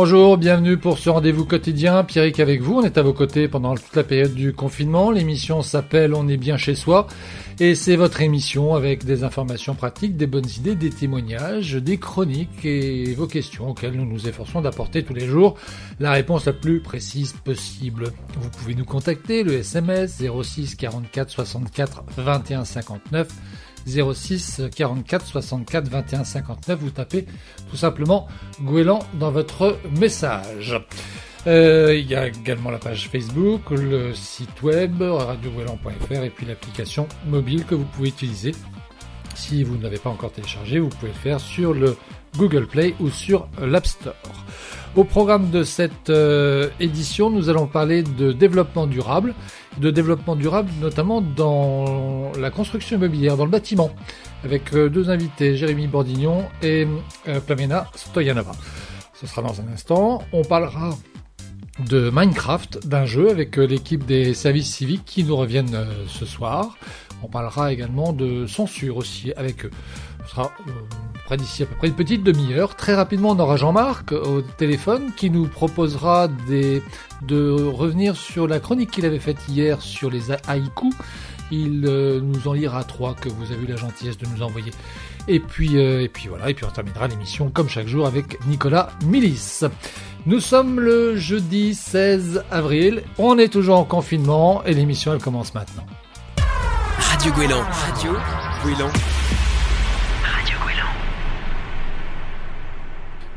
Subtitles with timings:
[0.00, 2.04] Bonjour, bienvenue pour ce rendez-vous quotidien.
[2.04, 5.10] Pierrick avec vous, on est à vos côtés pendant toute la période du confinement.
[5.10, 7.08] L'émission s'appelle On est bien chez soi
[7.58, 12.64] et c'est votre émission avec des informations pratiques, des bonnes idées, des témoignages, des chroniques
[12.64, 15.56] et vos questions auxquelles nous nous efforçons d'apporter tous les jours
[15.98, 18.12] la réponse la plus précise possible.
[18.40, 23.26] Vous pouvez nous contacter, le SMS 06 44 64 21 59
[23.88, 26.78] 06 44 64 21 59.
[26.80, 27.26] Vous tapez
[27.70, 28.28] tout simplement
[28.60, 30.76] Gouélan dans votre message.
[31.46, 37.08] Euh, il y a également la page Facebook, le site web radiogouélan.fr et puis l'application
[37.26, 38.52] mobile que vous pouvez utiliser.
[39.34, 41.96] Si vous ne l'avez pas encore téléchargé, vous pouvez le faire sur le
[42.36, 44.14] Google Play ou sur l'App Store.
[44.96, 49.34] Au programme de cette euh, édition, nous allons parler de développement durable,
[49.76, 53.90] de développement durable notamment dans la construction immobilière, dans le bâtiment,
[54.44, 56.86] avec euh, deux invités, Jérémy Bordignon et
[57.28, 58.52] euh, Plamena Stoyanova.
[59.14, 60.22] Ce sera dans un instant.
[60.32, 60.96] On parlera
[61.86, 66.76] de Minecraft, d'un jeu avec l'équipe des services civiques qui nous reviennent ce soir.
[67.22, 69.70] On parlera également de censure aussi avec eux.
[70.24, 70.52] Ce sera
[71.28, 72.74] près d'ici à peu près une petite demi-heure.
[72.74, 78.92] Très rapidement, on aura Jean-Marc au téléphone qui nous proposera de revenir sur la chronique
[78.92, 80.94] qu'il avait faite hier sur les haïkus.
[81.50, 84.70] Il euh, nous en lira trois que vous avez eu la gentillesse de nous envoyer.
[85.28, 88.42] Et puis, euh, et puis voilà, et puis on terminera l'émission comme chaque jour avec
[88.46, 89.60] Nicolas Milis.
[90.24, 95.52] Nous sommes le jeudi 16 avril, on est toujours en confinement et l'émission elle commence
[95.52, 95.84] maintenant.
[96.98, 97.62] Radio Gouélan.
[97.70, 98.12] Radio
[98.62, 98.90] Gouélan.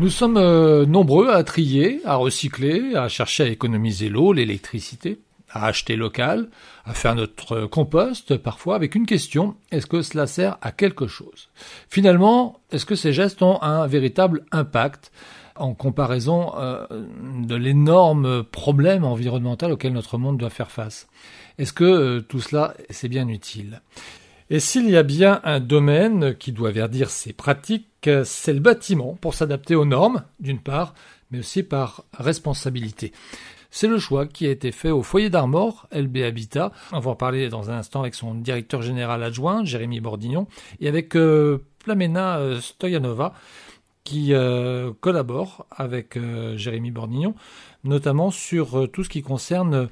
[0.01, 5.19] Nous sommes euh, nombreux à trier, à recycler, à chercher à économiser l'eau, l'électricité,
[5.51, 6.49] à acheter local,
[6.85, 11.49] à faire notre compost parfois avec une question, est-ce que cela sert à quelque chose?
[11.87, 15.11] Finalement, est-ce que ces gestes ont un véritable impact
[15.55, 16.87] en comparaison euh,
[17.43, 21.09] de l'énorme problème environnemental auquel notre monde doit faire face?
[21.59, 23.83] Est-ce que euh, tout cela, c'est bien utile?
[24.49, 27.90] Et s'il y a bien un domaine qui doit verdir ses pratiques,
[28.23, 30.93] c'est le bâtiment pour s'adapter aux normes, d'une part,
[31.31, 33.11] mais aussi par responsabilité.
[33.69, 36.73] C'est le choix qui a été fait au foyer d'Armor, LB Habitat.
[36.91, 40.47] On va en parler dans un instant avec son directeur général adjoint, Jérémy Bordignon,
[40.81, 43.33] et avec euh, Plamena euh, Stoyanova,
[44.03, 46.17] qui euh, collabore avec
[46.55, 47.35] Jérémy Bordignon,
[47.83, 49.89] notamment sur tout ce qui concerne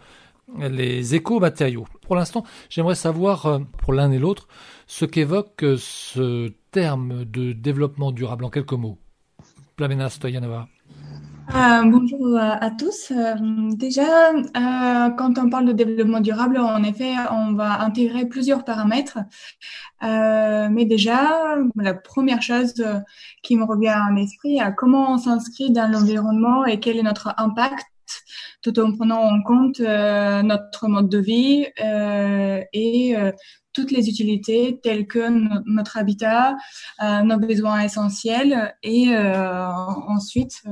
[0.58, 1.86] les éco-matériaux.
[2.02, 4.48] Pour l'instant, j'aimerais savoir, euh, pour l'un et l'autre,
[4.90, 8.98] ce qu'évoque euh, ce terme de développement durable en quelques mots.
[9.76, 10.68] Plamena Stoyanova.
[11.56, 13.12] Euh, bonjour à tous.
[13.76, 14.32] déjà,
[15.18, 19.20] quand on parle de développement durable, en effet, on va intégrer plusieurs paramètres.
[20.02, 22.74] mais déjà, la première chose
[23.42, 27.86] qui me revient à l'esprit, comment on s'inscrit dans l'environnement et quel est notre impact
[28.62, 33.32] tout en prenant en compte euh, notre mode de vie euh, et euh,
[33.80, 35.30] toutes les utilités telles que
[35.70, 36.56] notre habitat,
[37.02, 40.64] nos besoins essentiels et ensuite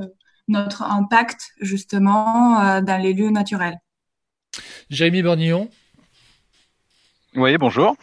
[0.46, 3.78] notre impact justement dans les lieux naturels.
[4.90, 5.68] Jérémy Bornillon
[7.34, 7.94] oui, bonjour.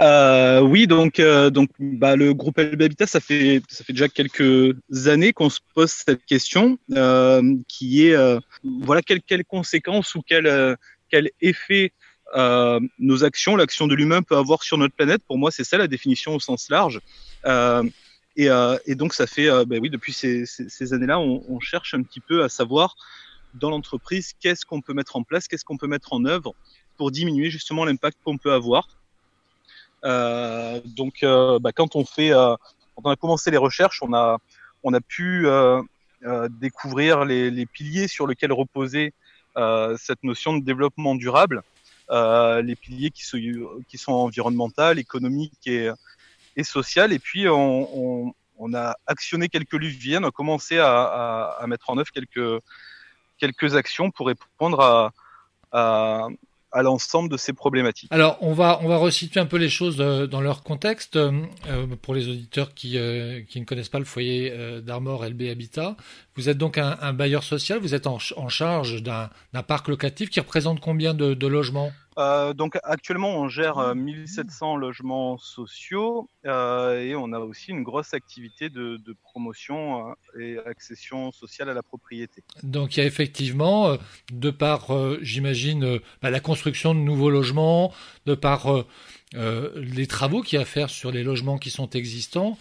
[0.00, 4.08] Euh, oui, donc, euh, donc bah, le groupe LB Habitat, ça fait, ça fait déjà
[4.08, 4.76] quelques
[5.06, 8.16] années qu'on se pose cette question, euh, qui est
[8.82, 10.76] voilà quelles quelle conséquences ou quel,
[11.08, 11.92] quel effet
[12.34, 15.22] nos actions, l'action de l'humain peut avoir sur notre planète.
[15.26, 17.00] Pour moi, c'est ça la définition au sens large.
[18.36, 18.48] Et,
[18.86, 22.02] et, donc, ça fait, bah, oui, depuis ces, ces, ces années-là, on, on, cherche un
[22.02, 22.94] petit peu à savoir
[23.54, 26.54] dans l'entreprise qu'est-ce qu'on peut mettre en place, qu'est-ce qu'on peut mettre en œuvre
[26.96, 28.88] pour diminuer justement l'impact qu'on peut avoir.
[30.04, 32.54] Euh, donc, euh, bah, quand on fait, euh,
[32.94, 34.38] quand on a commencé les recherches, on a,
[34.82, 35.46] on a pu
[36.60, 39.12] découvrir les, les, piliers sur lesquels reposait
[39.96, 41.62] cette notion de développement durable,
[42.10, 43.38] les piliers qui sont,
[43.88, 45.90] qui sont environnementaux, économiques et,
[46.56, 47.12] et social.
[47.12, 51.66] Et puis, on, on, on, a actionné quelques leviers, on a commencé à, à, à,
[51.66, 52.62] mettre en œuvre quelques,
[53.38, 55.12] quelques actions pour répondre à,
[55.72, 56.28] à,
[56.72, 58.12] à l'ensemble de ces problématiques.
[58.12, 61.46] Alors, on va, on va resituer un peu les choses euh, dans leur contexte euh,
[62.02, 64.52] pour les auditeurs qui, euh, qui ne connaissent pas le foyer
[64.82, 65.96] d'Armor LB Habitat.
[66.34, 70.40] Vous êtes donc un, bailleur social, vous êtes en, en charge d'un parc locatif qui
[70.40, 71.92] représente combien de logements?
[72.18, 78.14] Euh, donc actuellement, on gère 1700 logements sociaux euh, et on a aussi une grosse
[78.14, 82.42] activité de, de promotion et accession sociale à la propriété.
[82.62, 83.96] Donc il y a effectivement,
[84.32, 84.88] de par,
[85.20, 87.92] j'imagine, bah, la construction de nouveaux logements,
[88.26, 88.84] de par
[89.34, 92.56] euh, les travaux qu'il y a à faire sur les logements qui sont existants,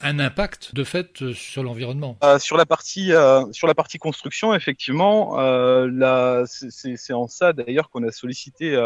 [0.00, 2.18] un impact de fait sur l'environnement.
[2.22, 3.12] Euh, sur la partie
[3.52, 5.36] sur la partie construction, effectivement,
[6.46, 8.78] c'est en ça d'ailleurs qu'on a sollicité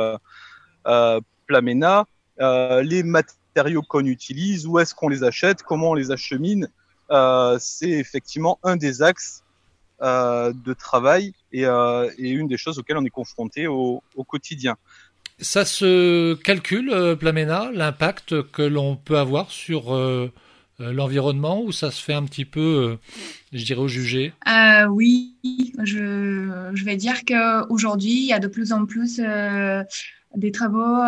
[1.46, 2.06] Plamena.
[2.38, 6.68] les matériaux qu'on utilise, où est-ce qu'on les achète, comment on les achemine,
[7.58, 9.42] c'est effectivement un des axes
[10.00, 14.76] de travail et, une des choses auxquelles on est confronté au quotidien.
[15.38, 20.32] Ça se calcule, euh, Plamena, l'impact que l'on peut avoir sur euh,
[20.80, 22.96] euh, l'environnement ou ça se fait un petit peu,
[23.52, 24.32] je dirais, au jugé?
[24.88, 25.34] Oui,
[25.82, 29.20] je, vais dire qu'aujourd'hui, il y a de plus en plus
[30.34, 31.02] des travaux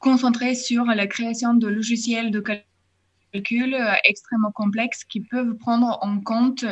[0.00, 2.42] concentrés sur la création de logiciels de
[3.32, 6.64] calcul extrêmement complexes qui peuvent prendre en compte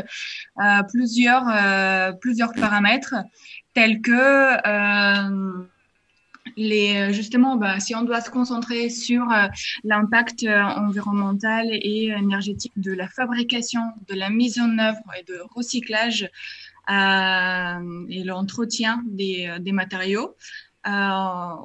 [0.88, 1.44] plusieurs,
[2.20, 3.14] plusieurs paramètres
[3.72, 4.56] tels que
[6.58, 9.46] euh, justement, bah, si on doit se concentrer sur euh,
[9.84, 15.38] l'impact euh, environnemental et énergétique de la fabrication, de la mise en œuvre et de
[15.54, 16.30] recyclage
[16.88, 20.34] et l'entretien des, matériaux,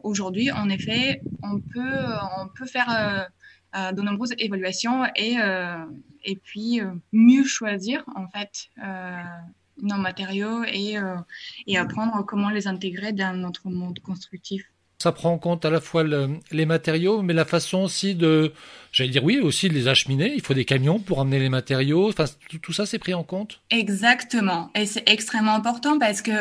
[0.04, 2.06] aujourd'hui, en effet, on peut,
[2.38, 3.28] on peut faire
[3.74, 5.38] de nombreuses évaluations et,
[6.25, 6.80] et puis
[7.12, 8.69] mieux choisir en fait
[9.81, 10.95] nos matériaux et,
[11.68, 14.63] et apprendre comment les intégrer dans notre monde constructif.
[15.00, 16.04] Ça prend en compte à la fois
[16.51, 18.54] les matériaux, mais la façon aussi de,
[18.92, 20.33] j'allais dire oui, aussi de les acheminer.
[20.33, 22.10] Il faut des camions pour amener les matériaux.
[22.10, 22.25] Enfin,
[22.62, 23.62] tout, ça, c'est pris en compte.
[23.69, 26.31] Exactement, et c'est extrêmement important parce que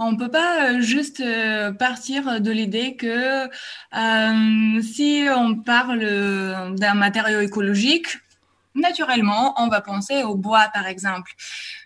[0.00, 6.94] on peut pas euh, juste euh, partir de l'idée que euh, si on parle d'un
[6.94, 8.18] matériau écologique,
[8.74, 11.32] naturellement, on va penser au bois, par exemple.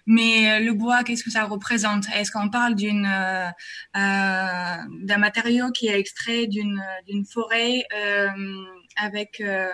[0.07, 2.05] Mais le bois, qu'est-ce que ça représente?
[2.15, 3.49] Est-ce qu'on parle d'une euh,
[3.97, 6.81] euh, d'un matériau qui est extrait d'une
[7.31, 8.29] forêt euh,
[8.97, 9.69] avec euh,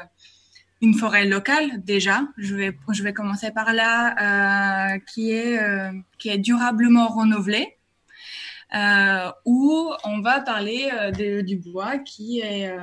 [0.81, 2.23] une forêt locale déjà?
[2.39, 5.61] Je vais je vais commencer par là, euh, qui est
[6.19, 7.77] qui est durablement renouvelée.
[9.45, 10.91] ou on va parler
[11.45, 12.75] du bois qui est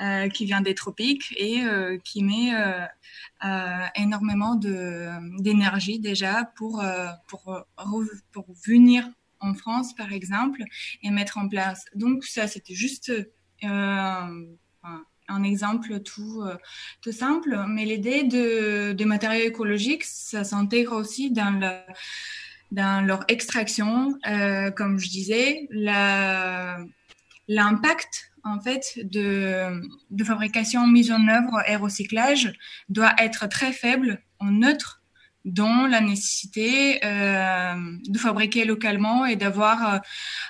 [0.00, 6.82] euh, qui vient des tropiques et euh, qui met euh, énormément d'énergie déjà pour,
[7.26, 7.64] pour,
[8.32, 9.08] pour venir
[9.40, 10.62] en France, par exemple,
[11.02, 11.84] et mettre en place.
[11.94, 13.12] Donc ça, c'était juste
[13.62, 16.42] un exemple tout,
[17.02, 21.72] tout simple, mais l'idée de, de matériaux écologiques, ça s'intègre aussi dans, le,
[22.72, 25.68] dans leur extraction, euh, comme je disais,
[27.48, 32.52] l'impact en fait de, fabrication, mise en œuvre et recyclage
[32.88, 35.02] doit être très faible, en neutre,
[35.44, 37.74] dont la nécessité euh,
[38.06, 39.98] de fabriquer localement et d'avoir euh,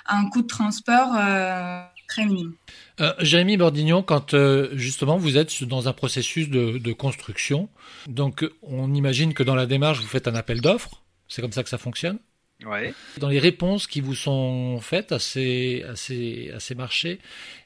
[0.07, 2.53] un coût de transport euh, très minime.
[2.99, 4.35] Euh, Jérémy Bordignon, quand
[4.73, 7.69] justement vous êtes dans un processus de, de, construction,
[8.07, 11.63] donc on imagine que dans la démarche vous faites un appel d'offres, c'est comme ça
[11.63, 12.19] que ça fonctionne?
[12.65, 12.93] Ouais.
[13.17, 17.19] Dans les réponses qui vous sont faites à ces, à ces, à ces marchés,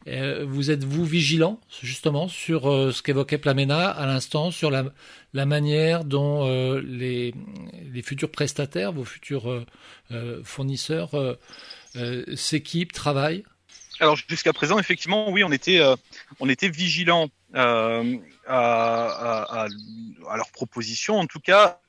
[0.07, 4.85] euh, vous êtes-vous vigilant justement sur euh, ce qu'évoquait Plamena à l'instant, sur la,
[5.33, 7.33] la manière dont euh, les,
[7.91, 9.65] les futurs prestataires, vos futurs euh,
[10.11, 11.11] euh, fournisseurs
[12.35, 13.43] s'équipent, travaillent?
[13.99, 15.79] Alors jusqu'à présent, effectivement, oui, on était,
[16.39, 18.01] on était vigilant à,
[18.47, 19.67] à, à,
[20.29, 21.79] à leurs propositions, en tout cas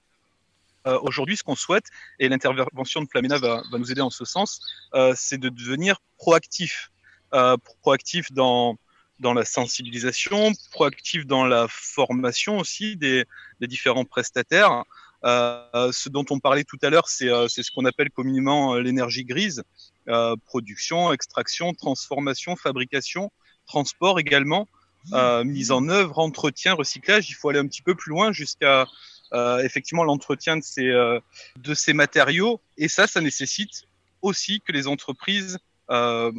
[0.87, 1.87] euh, aujourd'hui, ce qu'on souhaite,
[2.19, 4.61] et l'intervention de Plamena va, va, nous aider en ce sens,
[4.95, 6.91] euh, c'est de devenir proactif,
[7.33, 8.77] euh, proactif dans
[9.21, 13.25] dans la sensibilisation, proactif dans la formation aussi des,
[13.61, 14.83] des différents prestataires.
[15.25, 19.63] Euh, ce dont on parlait tout à l'heure, c'est ce qu'on appelle communément l'énergie grise,
[20.47, 23.31] production, extraction, transformation, fabrication,
[23.67, 24.67] transport également,
[25.45, 27.31] mise en œuvre, entretien, recyclage.
[27.31, 28.85] Il faut aller un petit peu plus loin jusqu'à euh,
[29.63, 31.19] effectivement l'entretien de ces euh,
[31.57, 33.85] de ces matériaux et ça ça nécessite
[34.23, 35.59] aussi que les entreprises
[35.91, 36.33] euh,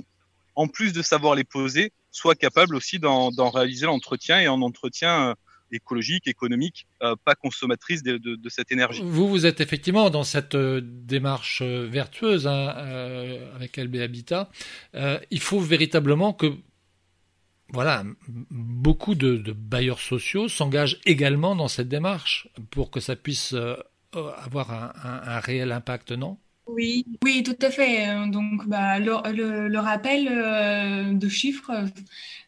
[0.56, 5.36] en plus de savoir les poser soient capables aussi d'en réaliser l'entretien et en entretien
[5.72, 6.88] écologique, économique,
[7.26, 9.02] pas consommatrice de, cette énergie.
[9.04, 14.50] Vous, vous êtes effectivement dans cette démarche vertueuse hein, euh, avec LB Habitat.
[14.96, 16.54] Euh, il faut véritablement que
[17.70, 23.54] voilà, beaucoup de, de bailleurs sociaux s'engagent également dans cette démarche pour que ça puisse
[23.54, 23.76] euh,
[24.14, 26.38] avoir un, un, un, réel impact, non?
[26.68, 28.08] Oui, oui, tout à fait.
[28.30, 31.72] Donc, bah, le, le, le, rappel euh, de chiffres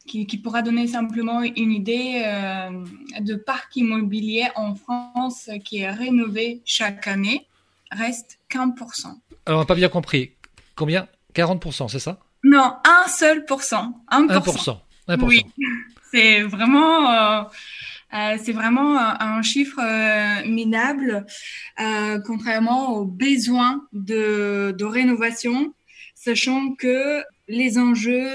[0.07, 2.83] qui, qui, pourra donner simplement une idée euh,
[3.21, 7.47] de parc immobilier en France qui est rénové chaque année
[7.91, 9.05] reste 15%.
[9.45, 10.31] Alors, on n'a pas bien compris.
[10.75, 11.07] Combien?
[11.36, 12.19] 40%, c'est ça?
[12.43, 13.93] Non, un seul pourcent.
[14.12, 14.27] 1%.
[14.27, 14.77] 1%.
[15.08, 15.44] Oui,
[16.12, 17.48] c'est vraiment
[18.14, 21.26] euh, c'est vraiment un, chiffre euh, minable,
[21.80, 25.74] euh, contrairement aux besoins de, de, rénovation,
[26.16, 28.30] sachant que les enjeux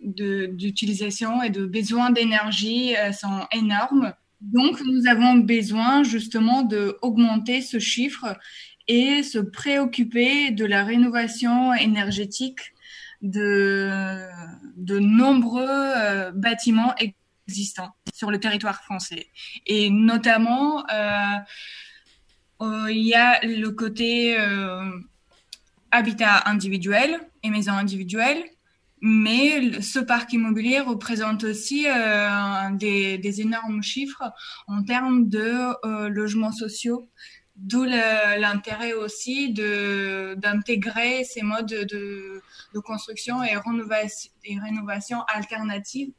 [0.00, 4.12] d'utilisation et de besoin d'énergie sont énormes.
[4.40, 8.38] Donc, nous avons besoin justement d'augmenter ce chiffre
[8.88, 12.60] et se préoccuper de la rénovation énergétique
[13.22, 14.28] de,
[14.76, 16.94] de nombreux bâtiments
[17.46, 19.28] existants sur le territoire français.
[19.66, 21.36] Et notamment, euh,
[22.62, 24.90] euh, il y a le côté euh,
[25.90, 28.42] habitat individuel et maison individuelle,
[29.00, 31.86] mais ce parc immobilier représente aussi
[32.74, 34.22] des, des, énormes chiffres
[34.68, 37.10] en termes de logements sociaux
[37.54, 42.42] D'où l'intérêt aussi d'intégrer ces modes de,
[42.74, 46.12] de, construction et rénovation, et rénovation alternatives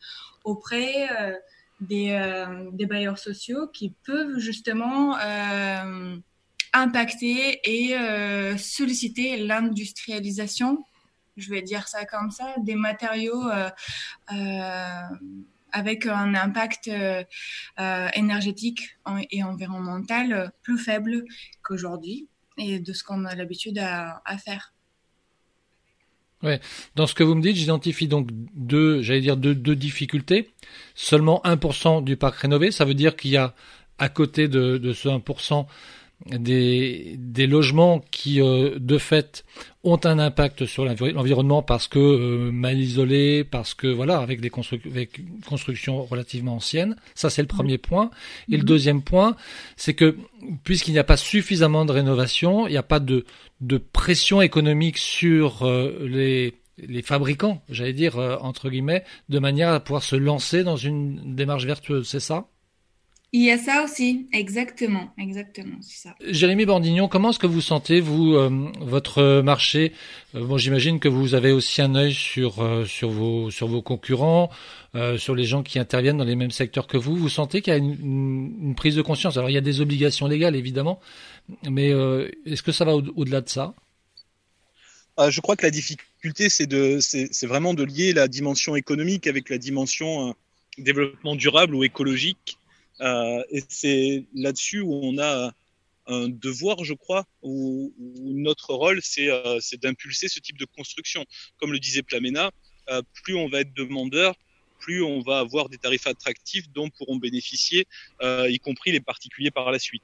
[0.44, 1.34] auprès euh,
[1.80, 6.16] des, euh, des, bailleurs sociaux qui peuvent justement euh,
[6.74, 10.84] impacter et solliciter l'industrialisation,
[11.38, 13.44] je vais dire ça comme ça, des matériaux
[15.72, 16.90] avec un impact
[18.16, 18.98] énergétique
[19.30, 21.26] et environnemental plus faible
[21.62, 24.73] qu'aujourd'hui et de ce qu'on a l'habitude à, faire.
[26.44, 26.60] Ouais.
[26.96, 30.50] Dans ce que vous me dites, j'identifie donc deux, j'allais dire deux, deux difficultés.
[30.94, 33.54] Seulement 1% du parc rénové, ça veut dire qu'il y a
[33.98, 35.66] à côté de, de ce 1%
[36.28, 39.44] des, des logements qui, euh, de fait,
[39.84, 44.52] ont un impact sur l'environnement parce que euh, mal isolés, parce que voilà, avec des
[44.86, 46.96] avec constructions relativement anciennes.
[47.16, 48.10] Ça, c'est le premier point.
[48.50, 49.36] Et le deuxième point,
[49.76, 50.18] c'est que
[50.64, 53.26] puisqu'il n'y a pas suffisamment de rénovation, il n'y a pas de,
[53.62, 59.80] de pression économique sur euh, les les fabricants, j'allais dire entre guillemets, de manière à
[59.80, 62.48] pouvoir se lancer dans une démarche vertueuse, c'est ça?
[63.36, 66.16] Il y a ça aussi, exactement, exactement, c'est ça.
[66.22, 69.92] Jérémy Bordignon, comment est-ce que vous sentez, vous, euh, votre marché?
[70.36, 73.82] Euh, Bon, j'imagine que vous avez aussi un œil sur, euh, sur, vos, sur vos
[73.82, 74.52] concurrents,
[75.18, 77.16] sur les gens qui interviennent dans les mêmes secteurs que vous.
[77.16, 77.98] Vous sentez qu'il y a une,
[78.62, 79.36] une, prise de conscience?
[79.38, 81.00] Alors, il y a des obligations légales, évidemment,
[81.68, 81.90] mais
[82.46, 83.74] est-ce que ça va au-delà de ça?
[85.18, 89.26] Je crois que la difficulté, c'est, de, c'est, c'est vraiment de lier la dimension économique
[89.26, 90.36] avec la dimension
[90.78, 92.63] développement durable ou écologique euh,
[93.04, 95.54] et c'est là-dessus où on a
[96.08, 101.26] un devoir, je crois, où, notre rôle, euh, c'est d'impulser ce type de construction.
[101.58, 102.52] Comme le disait Plamena,
[102.90, 104.36] euh, plus on va être demandeur,
[104.80, 107.88] plus on va avoir des tarifs attractifs dont pourront bénéficier,
[108.22, 110.04] y compris les particuliers par la suite.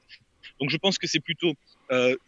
[0.58, 1.52] Donc je pense que c'est plutôt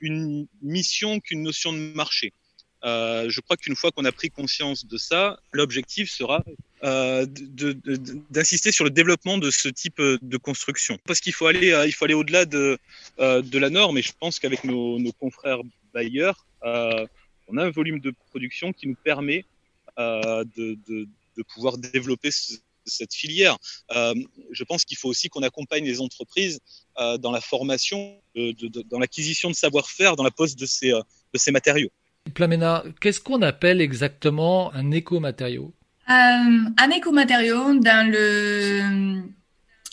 [0.01, 2.35] une mission qu'une notion de marché.
[2.85, 6.43] Euh, je crois qu'une fois qu'on a pris conscience de ça, l'objectif sera
[6.83, 7.27] euh,
[8.31, 10.99] d'insister sur le développement de ce type de construction.
[11.07, 12.79] Parce qu'il faut aller, euh, il faut aller au-delà de,
[13.21, 13.99] euh, de la norme.
[13.99, 15.59] Et je pense qu'avec nos, nos, confrères
[15.95, 17.07] bailleurs, euh,
[17.47, 19.45] on a un volume de production qui nous permet
[19.97, 22.31] de, de, de, pouvoir développer
[22.87, 23.59] cette filière.
[23.91, 26.61] je pense qu'il faut aussi qu'on accompagne les entreprises
[26.97, 31.91] dans la formation, dans l'acquisition de savoir-faire, dans la pose de ces, de ces matériaux.
[32.35, 35.75] Plamena, qu'est-ce qu'on appelle exactement un écomatériau?
[36.09, 39.23] Euh, Un écomatériau, dans le,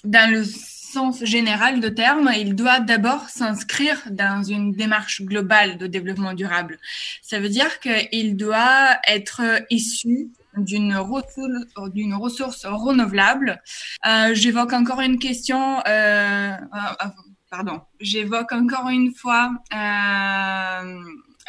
[0.03, 5.87] dans le sens général de terme, il doit d'abord s'inscrire dans une démarche globale de
[5.87, 6.79] développement durable.
[7.21, 13.61] Ça veut dire qu'il doit être issu d'une ressource, ressource renouvelable.
[14.05, 17.07] Euh, j'évoque encore une question, euh, euh
[17.51, 19.51] pardon, j'évoque encore une fois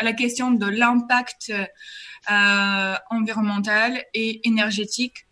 [0.00, 1.52] euh, la question de l'impact
[2.30, 5.26] euh, environnemental et énergétique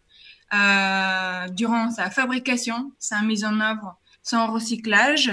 [0.55, 5.31] euh, durant sa fabrication, sa mise en œuvre, son recyclage.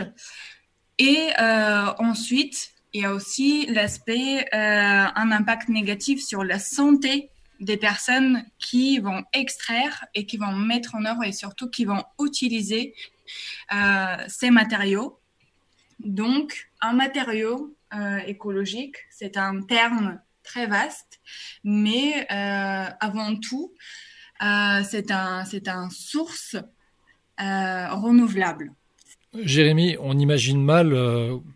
[1.00, 7.78] Et euh, ensuite, il y a aussi l'aspect, un impact négatif sur la santé des
[7.78, 12.94] personnes qui vont extraire et qui vont mettre en œuvre et surtout qui vont utiliser
[14.28, 15.20] ces matériaux.
[16.00, 17.75] Donc, un matériau
[18.26, 18.98] écologique.
[19.10, 21.20] C'est un terme très vaste,
[21.64, 23.74] mais euh, avant tout,
[24.42, 26.56] euh, c'est un, un source
[27.38, 28.72] renouvelable.
[29.34, 30.98] Jérémy, on imagine mal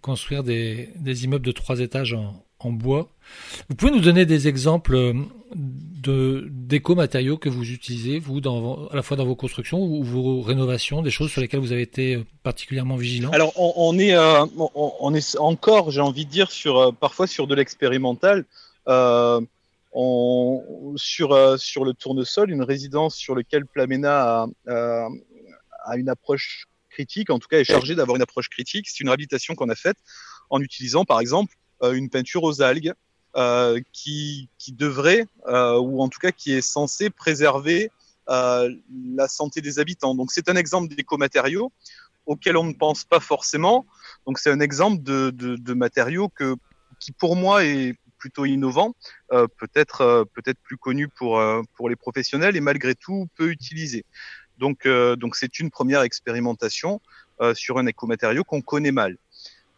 [0.01, 3.09] construire des, des, immeubles de trois étages en, en bois.
[3.69, 8.39] Vous pouvez nous donner des exemples euh, d'éco-matériaux que vous utilisez, vous,
[8.91, 11.81] à la fois dans vos constructions ou vos rénovations, des choses sur lesquelles vous avez
[11.81, 13.31] été euh, particulièrement vigilant?
[13.31, 16.49] Alors, on, est, euh, on, est encore, j'ai envie de dire,
[16.99, 18.45] parfois sur de l'expérimental.
[20.95, 25.07] sur, sur le tournesol, une résidence sur laquelle Plamena a,
[25.95, 28.87] une approche critique, en tout cas est chargée d'avoir une approche critique.
[28.89, 29.97] C'est une réhabilitation qu'on a faite
[30.49, 32.93] en utilisant par exemple une peinture aux algues
[33.35, 37.91] euh, qui, qui, devrait, euh, ou en tout cas qui est censé préserver
[38.29, 38.73] euh,
[39.15, 40.15] la santé des habitants.
[40.15, 41.71] Donc c'est un exemple d'écomatériaux
[42.25, 43.85] auquel on ne pense pas forcément.
[44.25, 46.55] Donc c'est un exemple de, de, de matériaux que,
[46.99, 48.95] qui pour moi est plutôt innovant,
[49.31, 53.49] euh, peut-être euh, peut-être plus connu pour euh, pour les professionnels et malgré tout peu
[53.49, 54.05] utilisé.
[54.59, 56.99] Donc donc c'est une première expérimentation
[57.53, 59.15] sur un écomatériau qu'on connaît mal.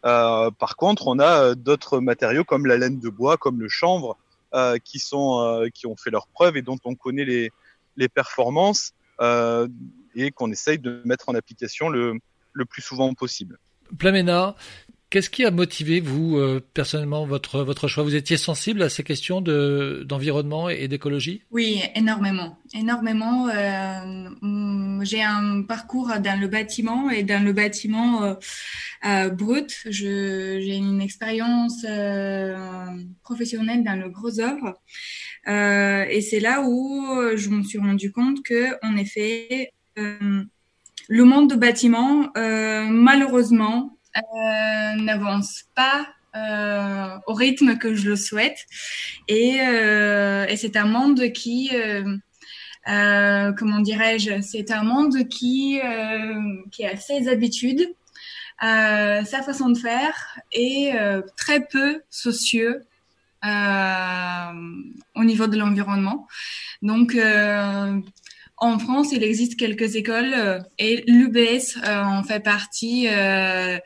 [0.04, 3.68] Euh, par contre, on a euh, d'autres matériaux comme la laine de bois, comme le
[3.68, 4.16] chanvre,
[4.54, 7.50] euh, qui sont qui ont fait leurs preuves et dont on connaît les
[7.96, 8.92] les performances
[10.14, 12.18] et qu'on essaye de mettre en application le
[12.52, 13.58] le plus souvent possible.
[15.12, 18.02] Qu'est-ce qui a motivé vous euh, personnellement votre votre choix?
[18.02, 21.42] Vous étiez sensible à ces questions de d'environnement et, d'écologie?
[21.50, 23.46] Oui, énormément, énormément.
[23.48, 28.34] Euh, j'ai un parcours dans le bâtiment et dans le bâtiment euh,
[29.04, 29.82] euh brut.
[29.90, 31.84] j'ai une expérience
[33.22, 34.80] professionnelle dans le gros œuvre
[35.46, 37.04] et c'est là où
[37.36, 45.64] je me suis rendu compte que en effet le monde de bâtiment malheureusement euh, n'avance
[45.74, 48.66] pas euh, au rythme que je le souhaite.
[49.28, 52.16] Et, euh, et c'est un monde qui, euh,
[52.88, 55.80] euh, comment dirais-je, c'est un monde qui,
[56.70, 57.86] qui a ses habitudes,
[58.60, 60.92] sa façon de faire et
[61.36, 62.84] très peu socieux
[63.44, 66.26] au niveau de l'environnement.
[66.80, 67.14] Donc,
[68.62, 73.76] en France, il existe quelques écoles euh, et l'UBS euh, en fait partie euh,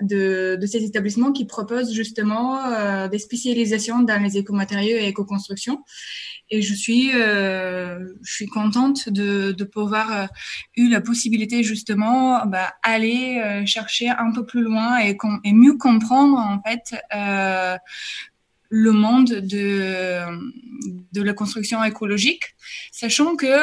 [0.00, 5.84] de, ces établissements qui proposent justement des spécialisations dans les écomatériaux et éco-construction.
[6.50, 10.28] Et je suis, je suis contente de, pouvoir
[10.76, 16.60] eu la possibilité justement bah, aller chercher un peu plus loin et mieux comprendre en
[16.62, 16.94] fait
[18.74, 20.24] le monde de,
[21.12, 22.44] de la construction écologique,
[22.90, 23.54] sachant que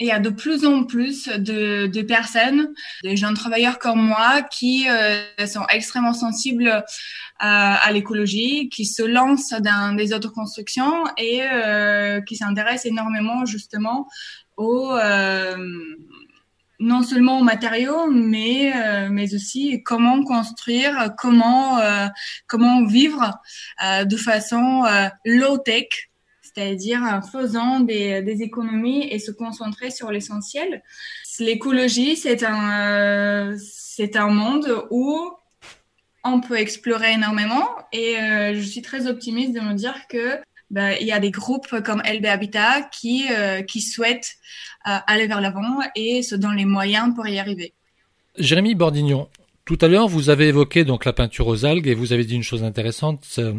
[0.00, 2.74] il y a de plus en plus de, de personnes,
[3.04, 6.84] des jeunes travailleurs comme moi, qui euh, sont extrêmement sensibles
[7.38, 13.46] à, à l'écologie, qui se lancent dans des autres constructions et euh, qui s'intéressent énormément
[13.46, 14.08] justement
[14.56, 15.56] aux euh,
[16.78, 22.06] non seulement aux matériaux, mais euh, mais aussi comment construire, comment euh,
[22.46, 23.32] comment vivre
[23.84, 24.84] euh, de façon
[25.24, 25.86] low tech,
[26.42, 30.82] c'est-à-dire faisant des, des économies et se concentrer sur l'essentiel.
[31.38, 35.30] L'écologie, c'est un c'est un monde où
[36.24, 38.16] on peut explorer énormément et
[38.54, 42.02] je suis très optimiste de me dire que ben, il y a des groupes comme
[42.02, 44.36] LB Habitat qui, euh, qui souhaitent
[44.86, 47.72] euh, aller vers l'avant et se donnent les moyens pour y arriver.
[48.38, 49.28] Jérémy Bordignon,
[49.64, 52.34] tout à l'heure, vous avez évoqué donc la peinture aux algues et vous avez dit
[52.34, 53.54] une chose intéressante euh,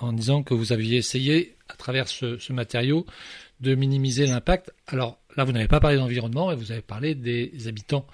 [0.00, 3.04] en disant que vous aviez essayé, à travers ce, ce matériau,
[3.60, 4.72] de minimiser l'impact.
[4.86, 8.06] Alors là, vous n'avez pas parlé d'environnement et vous avez parlé des habitants.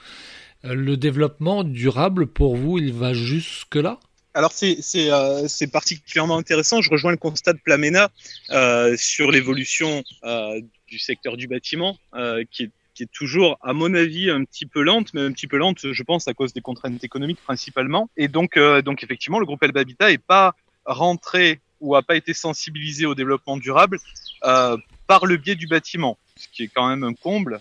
[0.62, 3.98] Le développement durable, pour vous, il va jusque-là?
[4.34, 6.80] Alors euh, c'est particulièrement intéressant.
[6.80, 8.10] Je rejoins le constat de Plamena
[8.50, 13.72] euh, sur l'évolution euh, du secteur du bâtiment, euh, qui est, qui, est, toujours, à
[13.72, 16.52] mon avis, un petit peu lente, mais un petit peu lente, je pense, à cause
[16.52, 18.08] des contraintes économiques principalement.
[18.16, 22.16] Et donc, euh, donc effectivement, le groupe Elba Habitat n'est pas rentré ou a pas
[22.16, 23.98] été sensibilisé au développement durable
[24.44, 27.60] euh, par le biais du bâtiment, ce qui est quand même un comble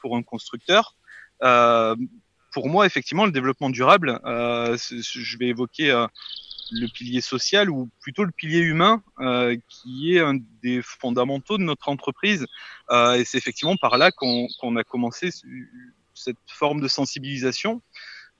[0.00, 0.96] pour un constructeur.
[1.42, 1.96] Euh,
[2.52, 6.06] pour moi, effectivement, le développement durable, euh, je vais évoquer euh,
[6.70, 11.62] le pilier social ou plutôt le pilier humain, euh, qui est un des fondamentaux de
[11.62, 12.46] notre entreprise.
[12.90, 15.30] Euh, et c'est effectivement par là qu'on a commencé
[16.14, 17.82] cette forme de sensibilisation.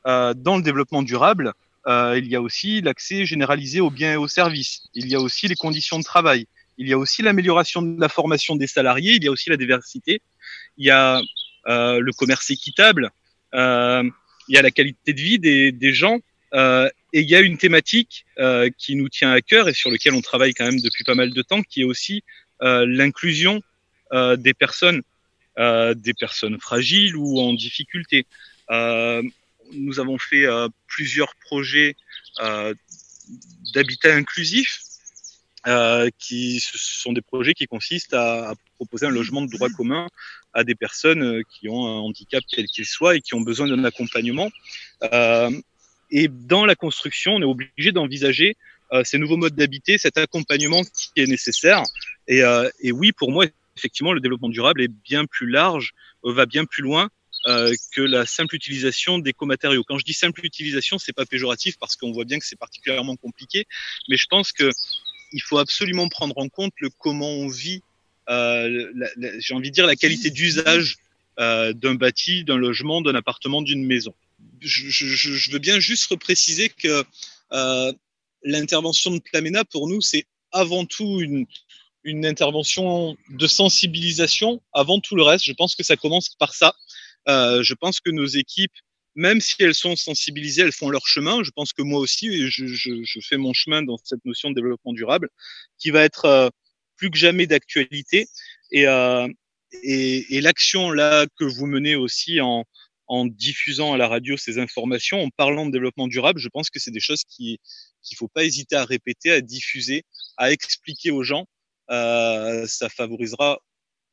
[0.07, 1.53] Euh, dans le développement durable,
[1.87, 4.83] euh, il y a aussi l'accès généralisé aux biens et aux services.
[4.95, 6.47] Il y a aussi les conditions de travail.
[6.79, 9.15] Il y a aussi l'amélioration de la formation des salariés.
[9.15, 10.23] Il y a aussi la diversité.
[10.77, 11.21] Il y a
[11.67, 13.11] le commerce équitable
[13.53, 16.21] il y a la qualité de vie des, des gens
[16.55, 19.91] euh, et il y a une thématique euh, qui nous tient à cœur et sur
[19.91, 22.23] lequel on travaille quand même depuis pas mal de temps, qui est aussi
[22.63, 23.63] euh, l'inclusion
[24.13, 25.03] euh, des personnes,
[25.59, 28.27] euh, des personnes fragiles ou en difficulté.
[28.71, 29.23] Euh,
[29.73, 30.47] nous avons fait
[30.87, 31.97] plusieurs projets
[33.73, 34.81] d'habitat inclusif,
[36.19, 40.09] qui sont des projets qui consistent à, à proposer un logement de droit commun
[40.55, 43.67] à des personnes euh, qui ont un handicap quel qu'il soit et qui ont besoin
[43.69, 44.51] d'un accompagnement.
[45.03, 45.51] Euh,
[46.11, 48.57] et dans la construction, on est obligé d'envisager
[49.05, 51.83] ces nouveaux modes d'habiter, cet accompagnement qui est nécessaire.
[52.29, 52.43] Et,
[52.81, 53.47] et oui, pour moi,
[53.79, 57.09] effectivement, le développement durable est bien plus large, va bien plus loin
[57.49, 59.83] euh, que la simple utilisation d'éco-matériaux.
[59.83, 63.17] Quand je dis simple utilisation, c'est pas péjoratif parce qu'on voit bien que c'est particulièrement
[63.17, 63.67] compliqué,
[64.09, 64.71] mais je pense que
[65.33, 67.83] il faut absolument prendre en compte le comment on vit.
[68.33, 68.93] Euh,
[69.39, 70.97] J'ai envie de dire la qualité d'usage
[71.39, 74.15] euh, d'un bâti, d'un logement, d'un appartement, d'une maison.
[74.61, 77.05] Je, veux bien juste repréciser que
[77.53, 77.93] euh,
[78.43, 81.47] l'intervention de Plamena pour nous, c'est avant tout une,
[82.05, 85.45] une intervention de sensibilisation avant tout le reste.
[85.45, 86.75] Je pense que ça commence par ça.
[87.27, 88.75] Je pense que nos équipes,
[89.15, 91.43] même si elles sont sensibilisées, elles font leur chemin.
[91.43, 95.29] Je pense que moi aussi, je, fais mon chemin dans cette notion de développement durable,
[95.79, 96.53] qui va être
[97.03, 98.29] plus que jamais d'actualité.
[98.71, 99.27] Et, euh,
[99.83, 102.65] et, et l'action là que vous menez aussi en,
[103.09, 106.79] en diffusant à la radio ces informations, en parlant de développement durable, je pense que
[106.79, 107.59] c'est des choses qui
[108.05, 110.05] qu'il faut pas hésiter à répéter, à diffuser,
[110.37, 111.47] à expliquer aux gens.
[111.91, 113.59] Euh, ça favorisera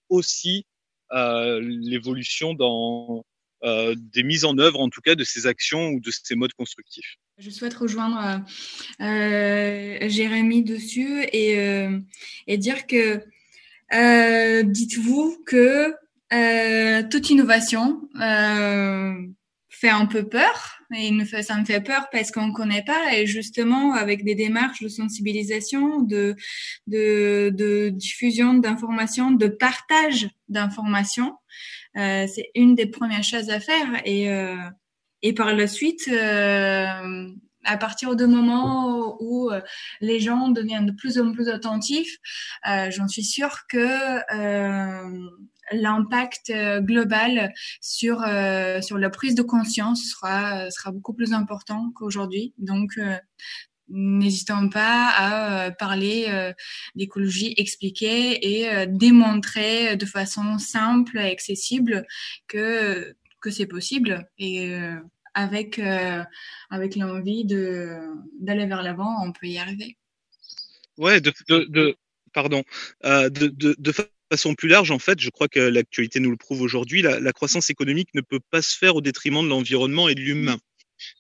[0.10, 0.66] aussi
[1.12, 3.24] euh, l'évolution dans
[3.64, 6.54] euh, des mises en œuvre, en tout cas, de ces actions ou de ces modes
[6.54, 7.18] constructifs.
[7.40, 8.44] Je souhaite rejoindre
[9.02, 11.98] euh, Jérémy dessus et, euh,
[12.48, 13.24] et dire que
[13.94, 15.94] euh, dites-vous que
[17.10, 18.02] toute innovation
[19.70, 20.80] fait un peu peur.
[20.94, 23.16] Et ça me fait peur parce qu'on ne connaît pas.
[23.16, 26.36] Et justement, avec des démarches de sensibilisation, de,
[26.88, 31.36] de, de diffusion d'informations, de partage d'informations,
[31.96, 34.02] euh, c'est une des premières choses à faire.
[34.04, 34.56] Et, euh,
[35.22, 37.30] et par la suite, euh,
[37.66, 39.62] à partir du moment où euh,
[40.02, 42.18] les gens deviennent de plus en plus attentifs,
[42.68, 45.30] euh, j'en suis sûre que euh,
[45.72, 51.34] l'impact euh, global sur euh, sur la prise de conscience sera euh, sera beaucoup plus
[51.34, 52.54] important qu'aujourd'hui.
[52.58, 53.00] Donc
[53.92, 56.54] N'hésitons pas à parler
[56.94, 62.06] d'écologie, expliquer et démontrer de façon simple et accessible
[62.48, 64.74] que que c'est possible et
[65.34, 65.80] avec
[66.70, 69.98] avec l'envie d'aller vers l'avant, on peut y arriver.
[70.98, 71.96] Ouais, de, de, de
[72.34, 72.64] pardon,
[73.06, 73.94] euh, de, de, de
[74.32, 77.32] façon plus large, en fait, je crois que l'actualité nous le prouve aujourd'hui, la, la,
[77.34, 80.60] croissance économique ne peut pas se faire au détriment de l'environnement et de l'humain.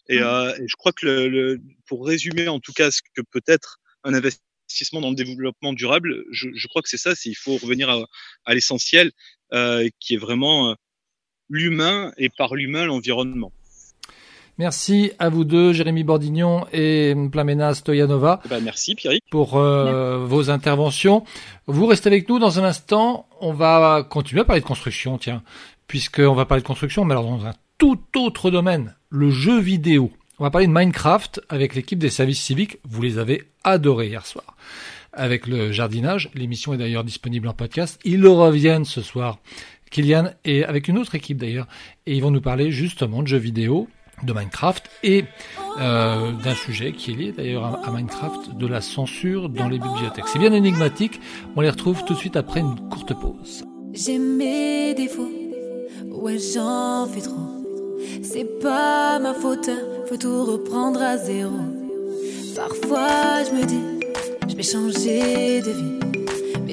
[0.07, 0.23] Et, mmh.
[0.23, 3.41] euh, et, je crois que, le, le, pour résumer en tout cas ce que peut
[3.47, 7.37] être un investissement dans le développement durable, je, je crois que c'est ça, c'est il
[7.37, 8.05] faut revenir à,
[8.45, 9.11] à l'essentiel,
[9.53, 10.73] euh, qui est vraiment euh,
[11.49, 13.51] l'humain et par l'humain l'environnement.
[14.59, 18.41] Merci à vous deux, Jérémy Bordignon et Plamena Stoyanova.
[18.43, 19.23] Eh ben merci Pierrick.
[19.31, 21.23] Pour euh, vos interventions.
[21.65, 23.25] Vous restez avec nous dans un instant.
[23.39, 25.43] On va continuer à parler de construction, tiens,
[25.87, 30.11] puisqu'on va parler de construction, mais alors dans un tout autre domaine, le jeu vidéo.
[30.39, 32.79] On va parler de Minecraft avec l'équipe des services civiques.
[32.83, 34.57] Vous les avez adorés hier soir.
[35.13, 37.99] Avec le jardinage, l'émission est d'ailleurs disponible en podcast.
[38.03, 39.39] Ils reviennent ce soir.
[39.91, 41.67] Kylian et avec une autre équipe d'ailleurs,
[42.05, 43.87] et ils vont nous parler justement de jeux vidéo
[44.23, 45.25] de Minecraft et
[45.79, 49.79] euh, d'un sujet qui est lié d'ailleurs à, à, Minecraft, de la censure dans les
[49.79, 50.27] bibliothèques.
[50.27, 51.19] C'est bien énigmatique,
[51.55, 53.65] on les retrouve tout de suite après une courte pause.
[53.93, 55.31] J'ai mes défauts,
[56.05, 57.35] ouais j'en fais trop.
[58.23, 59.69] C'est pas ma faute,
[60.07, 61.55] faut tout reprendre à zéro.
[62.55, 64.05] Parfois je me dis,
[64.49, 66.18] je vais changer de vie.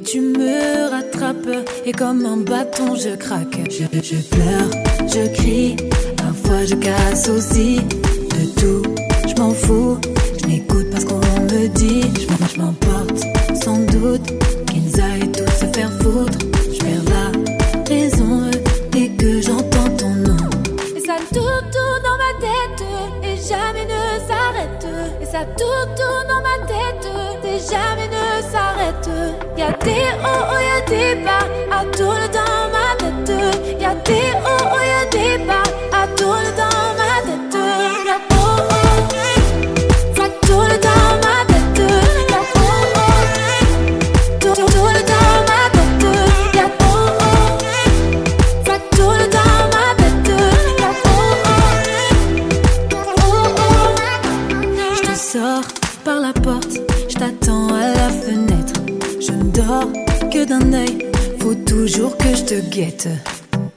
[0.07, 3.59] Tu me rattrapes et comme un bâton je craque.
[3.69, 4.71] Je, pleure,
[5.09, 5.75] je crie
[6.17, 8.83] Parfois je casse aussi de tout.
[9.27, 9.99] Je m'en fous,
[10.41, 12.03] je n'écoute pas ce qu'on me dit.
[12.21, 13.21] Je m'emporte
[13.61, 14.33] sans doute
[14.71, 16.39] qu'ils aillent tous se faire foutre.
[16.73, 18.49] Je perds la raison
[18.93, 20.51] dès que j'entends ton nom.
[20.97, 22.87] Et ça tourne, tourne dans ma tête
[23.25, 24.87] et jamais ne s'arrête.
[25.21, 27.11] Et ça tourne, tourne dans ma tête
[27.45, 28.26] et jamais ne.
[29.57, 33.81] Y'a des hauts, oh, y'a des bas, à tourne dans ma tête.
[33.81, 35.66] Y'a des hauts, oh, y'a des bas.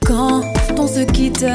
[0.05, 0.41] Quand
[0.77, 1.45] on se quitte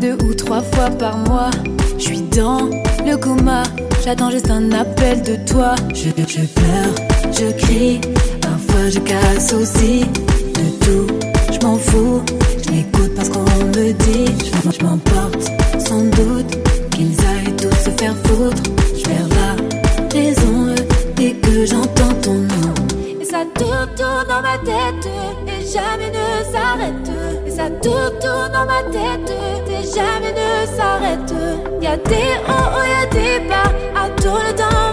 [0.00, 1.50] deux ou trois fois par mois,
[1.98, 2.70] je suis dans
[3.04, 3.62] le coma,
[4.02, 5.74] j'attends juste un appel de toi.
[5.90, 6.94] Je, je pleure,
[7.30, 8.00] je crie,
[8.40, 11.06] parfois je casse aussi de tout.
[11.52, 12.22] Je m'en fous,
[12.64, 14.32] je n'écoute pas ce qu'on me dit.
[14.72, 15.50] Je, m'emporte
[15.86, 16.43] sans doute
[26.54, 27.10] s'arrête.
[27.46, 29.32] Et ça tourne, dans ma tête,
[29.66, 31.32] tes jamais ne s'arrête.
[31.80, 34.83] Y'a des hauts, y'a des bas, à tourner dans ma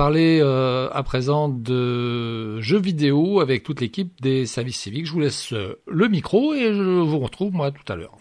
[0.00, 5.04] parler euh, à présent de jeux vidéo avec toute l'équipe des services civiques.
[5.04, 8.16] Je vous laisse euh, le micro et je vous retrouve moi tout à l'heure.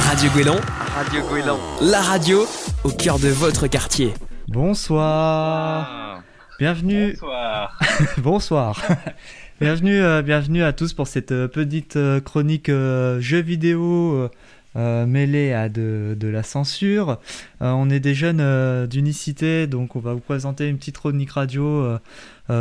[0.00, 0.56] Radio Guélan,
[0.96, 2.46] Radio Guélan, la radio
[2.82, 4.12] au cœur de votre quartier.
[4.48, 6.20] Bonsoir.
[6.58, 7.12] Bienvenue.
[7.12, 7.78] Bonsoir.
[8.18, 8.82] Bonsoir.
[9.60, 14.28] bienvenue, euh, bienvenue à tous pour cette petite chronique euh, jeux vidéo
[14.76, 17.20] euh, mêlée à de, de la censure.
[17.62, 21.30] Euh, on est des jeunes euh, d'unicité, donc on va vous présenter une petite chronique
[21.30, 21.98] radio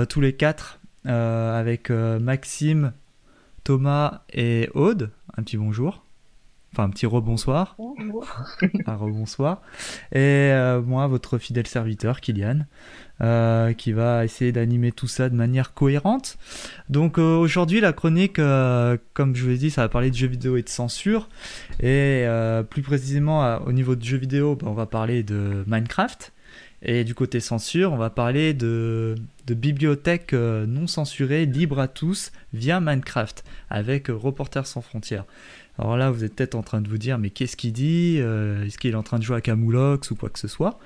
[0.10, 2.94] tous les quatre avec Maxime,
[3.64, 5.12] Thomas et Aude.
[5.36, 6.06] Un petit bonjour.
[6.72, 7.76] Enfin, un petit rebonsoir.
[8.86, 9.62] un rebonsoir.
[10.14, 10.52] Et
[10.86, 12.66] moi, votre fidèle serviteur, Kylian,
[13.24, 16.38] euh, qui va essayer d'animer tout ça de manière cohérente.
[16.90, 20.16] Donc euh, aujourd'hui, la chronique, euh, comme je vous l'ai dit, ça va parler de
[20.16, 21.30] jeux vidéo et de censure.
[21.82, 22.26] Et
[22.70, 26.34] plus précisément, au niveau de jeux vidéo, bah, on va parler de Minecraft.
[26.82, 29.16] Et du côté censure, on va parler de,
[29.48, 35.24] de bibliothèques non censurées, libres à tous, via Minecraft, avec Reporters sans frontières.
[35.80, 38.64] Alors là, vous êtes peut-être en train de vous dire, mais qu'est-ce qu'il dit Euh,
[38.66, 40.78] Est-ce qu'il est en train de jouer à Camoulox ou quoi que ce soit?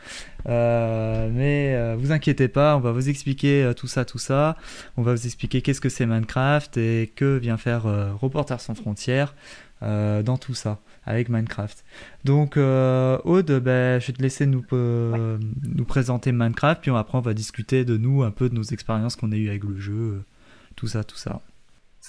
[0.48, 4.56] Euh, Mais euh, vous inquiétez pas, on va vous expliquer tout ça, tout ça.
[4.96, 7.84] On va vous expliquer qu'est-ce que c'est Minecraft et que vient faire
[8.20, 9.36] Reporters sans frontières
[9.82, 11.84] dans tout ça, avec Minecraft.
[12.24, 17.34] Donc, Aude, ben, je vais te laisser nous, nous présenter Minecraft, puis après on va
[17.34, 20.24] discuter de nous, un peu de nos expériences qu'on a eues avec le jeu,
[20.76, 21.42] tout ça, tout ça.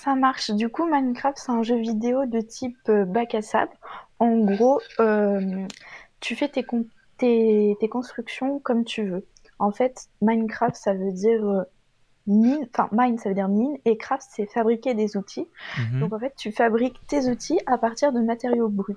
[0.01, 0.53] Ça marche.
[0.53, 3.73] Du coup, Minecraft, c'est un jeu vidéo de type euh, bac à sable.
[4.21, 5.67] En gros, euh,
[6.21, 9.27] tu fais tes, con- tes, tes constructions comme tu veux.
[9.59, 11.65] En fait, Minecraft, ça veut dire euh,
[12.29, 15.49] mine, enfin, mine, ça veut dire mine, et craft, c'est fabriquer des outils.
[15.79, 16.01] Mhm.
[16.01, 18.95] Donc, en fait, tu fabriques tes outils à partir de matériaux bruts.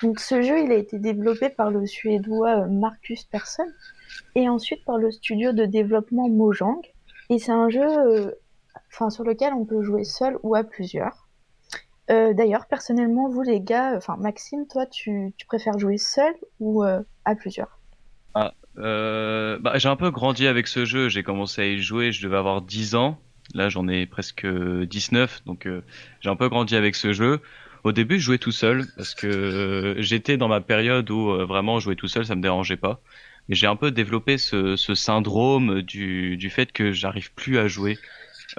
[0.00, 3.66] Donc, ce jeu, il a été développé par le Suédois Marcus Persson
[4.36, 6.80] et ensuite par le studio de développement Mojang.
[7.30, 8.36] Et c'est un jeu
[8.92, 11.28] enfin, sur lequel on peut jouer seul ou à plusieurs.
[12.10, 17.00] Euh, D'ailleurs, personnellement, vous les gars, enfin Maxime, toi, tu, préfères jouer seul ou euh,
[17.24, 17.78] à plusieurs?
[18.78, 21.08] Euh, bah, j'ai un peu grandi avec ce jeu.
[21.08, 23.18] J'ai commencé à y jouer, je devais avoir 10 ans.
[23.52, 25.82] Là, j'en ai presque 19, donc euh,
[26.20, 27.40] j'ai un peu grandi avec ce jeu.
[27.84, 31.44] Au début, je jouais tout seul parce que euh, j'étais dans ma période où euh,
[31.44, 33.00] vraiment jouer tout seul, ça me dérangeait pas.
[33.48, 37.68] Mais j'ai un peu développé ce, ce syndrome du, du fait que j'arrive plus à
[37.68, 37.98] jouer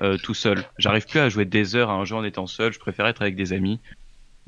[0.02, 0.64] euh, tout seul.
[0.78, 2.74] J'arrive plus à jouer des heures à un jeu en étant seul.
[2.74, 3.80] Je préfère être avec des amis.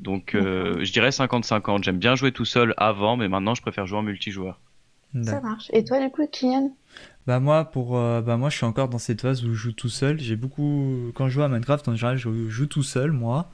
[0.00, 1.82] Donc, euh, je dirais 50-50.
[1.82, 4.60] J'aime bien jouer tout seul avant, mais maintenant, je préfère jouer en multijoueur.
[5.22, 5.70] Ça marche.
[5.72, 6.72] Et toi, du coup, Kylian?
[7.28, 9.72] Bah moi pour euh, bah moi je suis encore dans cette phase où je joue
[9.72, 10.18] tout seul.
[10.18, 13.50] J'ai beaucoup quand je joue à Minecraft en général je joue tout seul moi.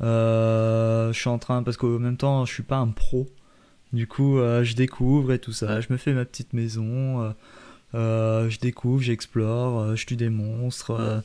[0.00, 3.26] Euh, je suis en train parce qu'en même temps je suis pas un pro.
[3.92, 5.80] Du coup euh, je découvre et tout ça.
[5.80, 7.34] Je me fais ma petite maison.
[7.94, 10.90] Euh, je découvre, j'explore, euh, je tue des monstres.
[10.90, 11.20] euh,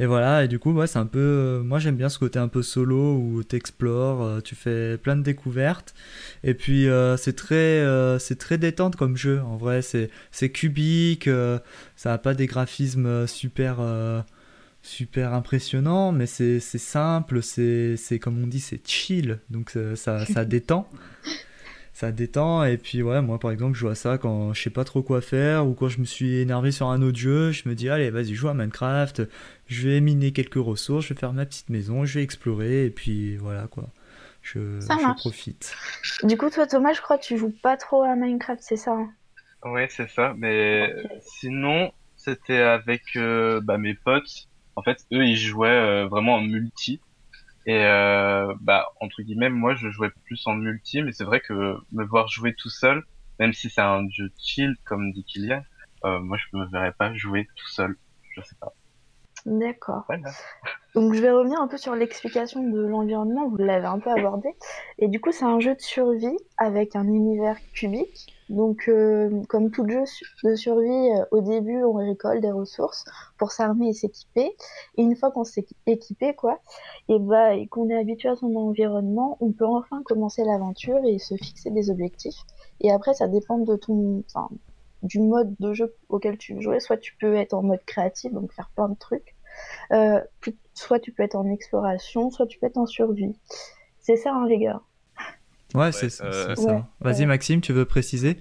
[0.00, 0.44] et voilà.
[0.44, 2.62] Et du coup ouais c'est un peu euh, moi j'aime bien ce côté un peu
[2.62, 5.94] solo où t'explores, tu fais plein de découvertes.
[6.44, 6.86] Et puis
[7.18, 7.84] c'est très
[8.18, 9.40] c'est très détente comme jeu.
[9.42, 11.28] En vrai c'est c'est cubique.
[11.96, 13.78] ça a pas des graphismes super
[14.82, 20.24] super impressionnants, mais c'est c'est simple, c'est c'est comme on dit, c'est chill, donc ça,
[20.24, 20.88] ça détend.
[21.96, 22.62] Ça détend.
[22.64, 25.02] Et puis, ouais, moi, par exemple, je joue à ça quand je sais pas trop
[25.02, 27.52] quoi faire ou quand je me suis énervé sur un autre jeu.
[27.52, 29.22] Je me dis, allez, vas-y, joue à Minecraft.
[29.66, 32.84] Je vais miner quelques ressources, je vais faire ma petite maison, je vais explorer.
[32.84, 33.84] Et puis, voilà, quoi.
[34.42, 35.74] Je, je profite.
[36.22, 38.92] Du coup, toi, Thomas, je crois que tu joues pas trop à Minecraft, c'est ça
[38.92, 39.10] hein?
[39.64, 40.34] Ouais, c'est ça.
[40.36, 44.48] Mais sinon, c'était avec euh, bah, mes potes.
[44.76, 47.00] En fait, eux, ils jouaient euh, vraiment en multi.
[47.66, 51.76] Et euh, bah entre guillemets, moi je jouais plus en multi, mais c'est vrai que
[51.92, 53.04] me voir jouer tout seul,
[53.40, 55.62] même si c'est un jeu chill comme dit Kylian,
[56.04, 57.96] euh, moi je me verrais pas jouer tout seul.
[58.36, 58.72] Je sais pas.
[59.46, 60.04] D'accord.
[60.94, 64.48] Donc je vais revenir un peu sur l'explication de l'environnement, vous l'avez un peu abordé.
[64.98, 69.70] Et du coup c'est un jeu de survie avec un univers cubique donc, euh, comme
[69.70, 70.04] tout jeu
[70.44, 73.04] de survie, euh, au début, on récolte des ressources
[73.38, 74.54] pour s'armer et s'équiper.
[74.96, 76.60] Et une fois qu'on s'est équipé, quoi,
[77.08, 81.18] et bah, et qu'on est habitué à son environnement, on peut enfin commencer l'aventure et
[81.18, 82.38] se fixer des objectifs.
[82.80, 84.48] Et après, ça dépend de ton, enfin,
[85.02, 86.80] du mode de jeu auquel tu veux jouer.
[86.80, 89.35] Soit tu peux être en mode créatif, donc faire plein de trucs.
[89.92, 90.20] Euh,
[90.74, 93.34] soit tu peux être en exploration, soit tu peux être en survie.
[94.00, 94.80] C'est ça, hein, les gars.
[95.74, 96.88] Ouais, c'est euh, ça.
[97.00, 98.40] Vas-y, Maxime, tu veux préciser?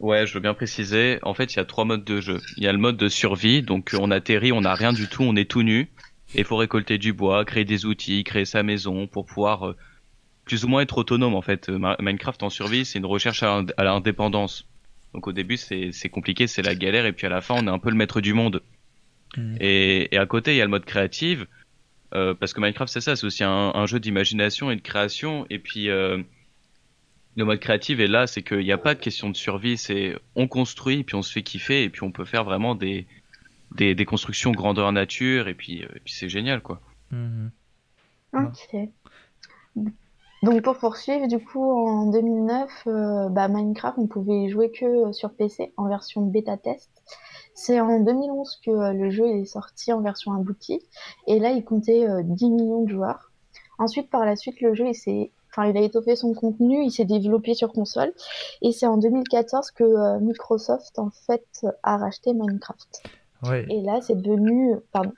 [0.00, 1.18] Ouais, je veux bien préciser.
[1.22, 2.40] En fait, il y a trois modes de jeu.
[2.56, 5.22] Il y a le mode de survie, donc on atterrit, on n'a rien du tout,
[5.22, 5.88] on est tout nu.
[6.34, 9.76] Et il faut récolter du bois, créer des outils, créer sa maison pour pouvoir euh,
[10.44, 11.34] plus ou moins être autonome.
[11.34, 14.68] En fait, Minecraft en survie, c'est une recherche à, l'indépendance.
[15.14, 17.70] Donc au début, c'est compliqué, c'est la galère, et puis à la fin, on est
[17.70, 18.60] un peu le maître du monde.
[19.36, 19.56] Mmh.
[19.60, 21.46] Et, et, à côté, il y a le mode créatif,
[22.14, 25.46] euh, parce que Minecraft, c'est ça, c'est aussi un, un jeu d'imagination et de création.
[25.50, 26.22] Et puis, euh,
[27.36, 30.16] le mode créatif est là, c'est qu'il n'y a pas de question de survie, c'est
[30.34, 33.06] on construit, puis on se fait kiffer, et puis on peut faire vraiment des,
[33.74, 36.80] des, des constructions grandeur nature, et puis, euh, puis c'est génial, quoi.
[37.10, 37.50] Mhm.
[38.32, 38.76] Ok.
[40.42, 45.12] Donc pour poursuivre, du coup, en 2009, euh, bah, Minecraft, on pouvait y jouer que
[45.12, 46.90] sur PC, en version bêta test.
[47.56, 50.80] C'est en 2011 que euh, le jeu est sorti en version aboutie,
[51.26, 53.32] et là, il comptait 10 millions de joueurs.
[53.78, 57.06] Ensuite, par la suite, le jeu s'est Enfin, il a étoffé son contenu, il s'est
[57.06, 58.12] développé sur console.
[58.60, 61.46] Et c'est en 2014 que euh, Microsoft, en fait,
[61.82, 63.02] a racheté Minecraft.
[63.70, 64.76] Et là, c'est devenu.
[64.92, 65.12] Pardon.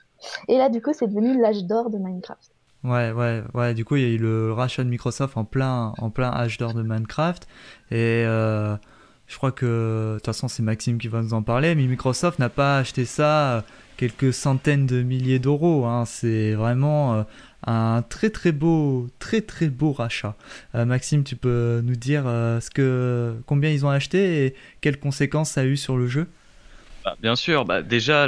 [0.47, 2.51] Et là, du coup, c'est devenu l'âge d'or de Minecraft.
[2.85, 3.73] Ouais, ouais, ouais.
[3.73, 6.57] Du coup, il y a eu le rachat de Microsoft en plein, en plein âge
[6.57, 7.45] d'or de Minecraft.
[7.91, 8.77] Et euh,
[9.29, 11.73] je crois que, de toute façon, c'est Maxime qui va nous en parler.
[11.75, 13.63] Mais Microsoft n'a pas acheté ça
[13.95, 15.85] quelques centaines de milliers d'euros.
[15.85, 16.03] Hein.
[16.05, 17.25] C'est vraiment
[17.65, 20.35] un très très beau, très très beau rachat.
[20.75, 24.99] Euh, Maxime, tu peux nous dire euh, ce que, combien ils ont acheté et quelles
[24.99, 26.27] conséquences ça a eu sur le jeu?
[27.03, 28.27] Bah, Bien sûr, bah, déjà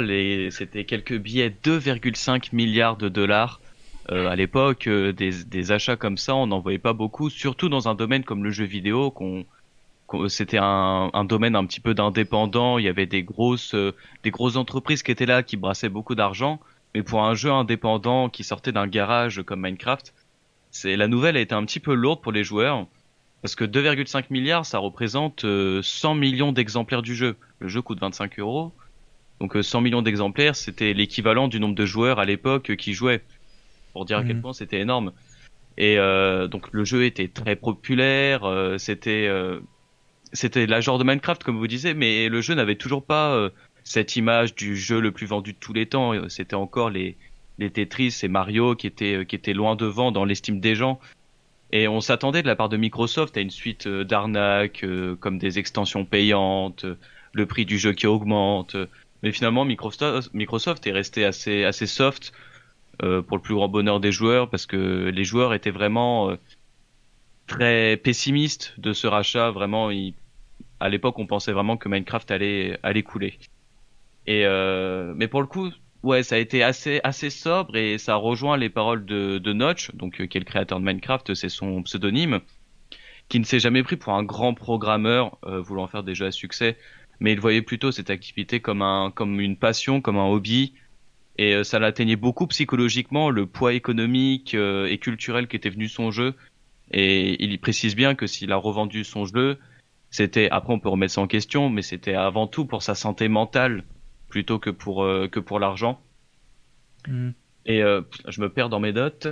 [0.50, 3.60] c'était quelques billets 2,5 milliards de dollars.
[4.10, 7.94] Euh, à l'époque, des, achats comme ça, on n'en voyait pas beaucoup, surtout dans un
[7.94, 9.44] domaine comme le jeu vidéo, qu'on
[10.28, 12.78] c'était un, un, domaine un petit peu d'indépendant.
[12.78, 13.74] Il y avait des grosses,
[14.22, 16.60] des grosses entreprises qui étaient là, qui brassaient beaucoup d'argent.
[16.94, 20.12] Mais pour un jeu indépendant qui sortait d'un garage comme Minecraft,
[20.70, 22.86] c'est la nouvelle a été un petit peu lourde pour les joueurs
[23.42, 27.36] parce que 2,5 milliards, ça représente 100 euh, millions d'exemplaires du jeu.
[27.58, 28.72] Le jeu coûte 25 euros,
[29.40, 32.94] donc 100 euh, millions d'exemplaires, c'était l'équivalent du nombre de joueurs à l'époque euh, qui
[32.94, 33.22] jouaient.
[33.92, 34.42] Pour dire à quel mhm.
[34.42, 35.12] point c'était énorme.
[35.76, 38.42] Et donc le jeu était très populaire,
[38.78, 39.28] c'était
[40.32, 43.50] c'était la genre de Minecraft comme vous disiez, mais le jeu n'avait toujours pas
[43.84, 46.28] cette image du jeu le plus vendu de tous les temps.
[46.28, 47.16] C'était encore les,
[47.58, 51.00] les Tetris et Mario qui étaient, qui étaient loin devant dans l'estime des gens.
[51.72, 55.38] Et on s'attendait de la part de Microsoft à une suite euh, d'arnaques, euh, comme
[55.38, 56.84] des extensions payantes,
[57.32, 58.76] le prix du jeu qui augmente.
[59.22, 62.32] Mais finalement, Microsoft, est resté assez, assez soft
[63.02, 66.36] euh, pour le plus grand bonheur des joueurs, parce que les joueurs étaient vraiment
[67.46, 69.50] très pessimistes de ce rachat.
[69.50, 69.90] Vraiment,
[70.82, 73.38] à l'époque, on pensait vraiment que Minecraft allait, allait couler.
[74.26, 75.70] Et euh, mais pour le coup,
[76.02, 80.20] ouais, ça a été assez assez sobre et ça rejoint les paroles de, Notch, donc
[80.20, 82.40] euh, qui est le créateur de Minecraft, c'est son pseudonyme,
[83.28, 86.32] qui ne s'est jamais pris pour un grand programmeur euh, voulant faire des jeux à
[86.32, 86.76] succès,
[87.20, 90.74] mais il voyait plutôt cette activité comme un comme une passion, comme un hobby.
[91.38, 96.34] Et ça l'atteignait beaucoup psychologiquement, le poids économique et culturel qui était venu son jeu.
[96.90, 99.58] Et il précise bien que s'il a revendu son jeu,
[100.12, 103.28] c'était après on peut remettre ça en question, mais c'était avant tout pour sa santé
[103.28, 103.82] mentale
[104.28, 106.00] plutôt que pour, euh, que pour l'argent.
[107.08, 107.30] Hmm.
[107.64, 109.26] Et euh, je me perds dans mes notes.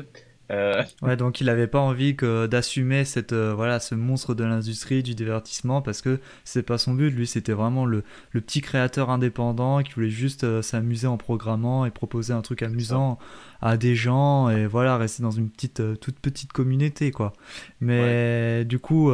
[0.51, 5.05] Euh, ouais, donc il n'avait pas envie que d'assumer cette voilà ce monstre de l'industrie
[5.05, 7.11] du divertissement parce que c'est pas son but.
[7.11, 8.03] Lui, c'était vraiment le,
[8.33, 13.19] le, petit créateur indépendant qui voulait juste s'amuser en programmant et proposer un truc amusant
[13.61, 17.33] à des gens et voilà rester dans une petite toute petite communauté quoi.
[17.81, 19.13] Mais du coup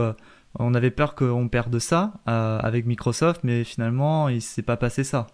[0.59, 5.27] on avait peur qu'on perde ça avec Microsoft, mais finalement, il s'est pas passé ça.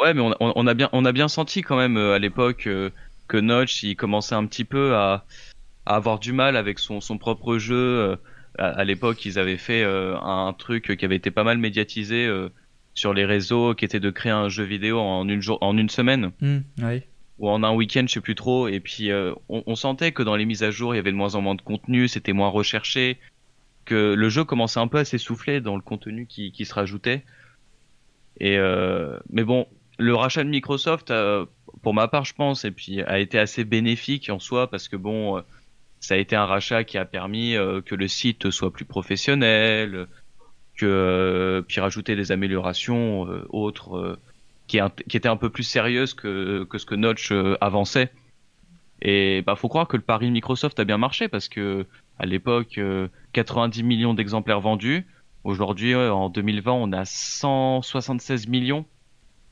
[0.00, 2.68] Ouais, mais on, a bien, on a bien senti quand même à l'époque
[3.28, 5.24] que Notch, il commençait un petit peu à,
[5.86, 8.18] avoir du mal avec son, son propre jeu.
[8.58, 12.30] À, l'époque, ils avaient fait un truc qui avait été pas mal médiatisé
[12.94, 15.88] sur les réseaux, qui était de créer un jeu vidéo en une, jour, en une
[15.88, 16.32] semaine.
[16.40, 17.02] Mmh, oui
[17.38, 18.68] ou en un week-end, je sais plus trop.
[18.68, 21.16] Et puis euh, on, sentait que dans les mises à jour, il y avait de
[21.16, 23.18] moins en moins de contenu, c'était moins recherché,
[23.86, 27.24] que le jeu commençait un peu à s'essouffler dans le contenu qui, qui se rajoutait.
[28.38, 29.66] Et euh, mais bon,
[29.98, 31.46] le rachat de Microsoft, euh,
[31.82, 34.96] pour ma part, je pense, et puis a été assez bénéfique en soi parce que
[34.96, 35.42] bon,
[36.00, 37.54] ça a été un rachat qui a permis
[37.86, 40.06] que le site soit plus professionnel,
[40.76, 44.18] que puis rajouter des améliorations autres
[44.66, 48.10] qui, était un peu plus sérieuse que, que ce que Notch euh, avançait.
[49.02, 51.86] Et bah faut croire que le pari Microsoft a bien marché parce que
[52.18, 52.80] à l'époque
[53.32, 55.06] 90 euh, millions d'exemplaires vendus.
[55.44, 58.84] Aujourd'hui en 2020 on a 176 millions.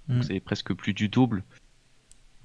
[0.09, 0.23] Mm.
[0.23, 1.45] C'est presque plus du double.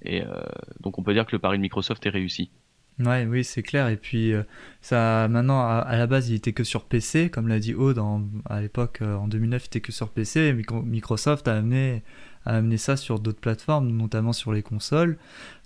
[0.02, 0.42] Et euh,
[0.82, 2.52] donc on peut dire que le pari de Microsoft est réussi.
[3.00, 3.88] Ouais, oui, c'est clair.
[3.88, 4.34] Et puis,
[4.82, 7.98] ça, maintenant, à, la base, il était que sur PC, comme l'a dit Aude,
[8.44, 10.48] à l'époque, en 2009, il était que sur PC.
[10.48, 12.04] Et Microsoft a amené
[12.46, 15.18] à amener ça sur d'autres plateformes, notamment sur les consoles.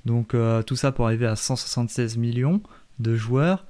[0.06, 2.62] Donc euh, tout ça pour arriver à 176 millions
[2.99, 3.66] de joueurs,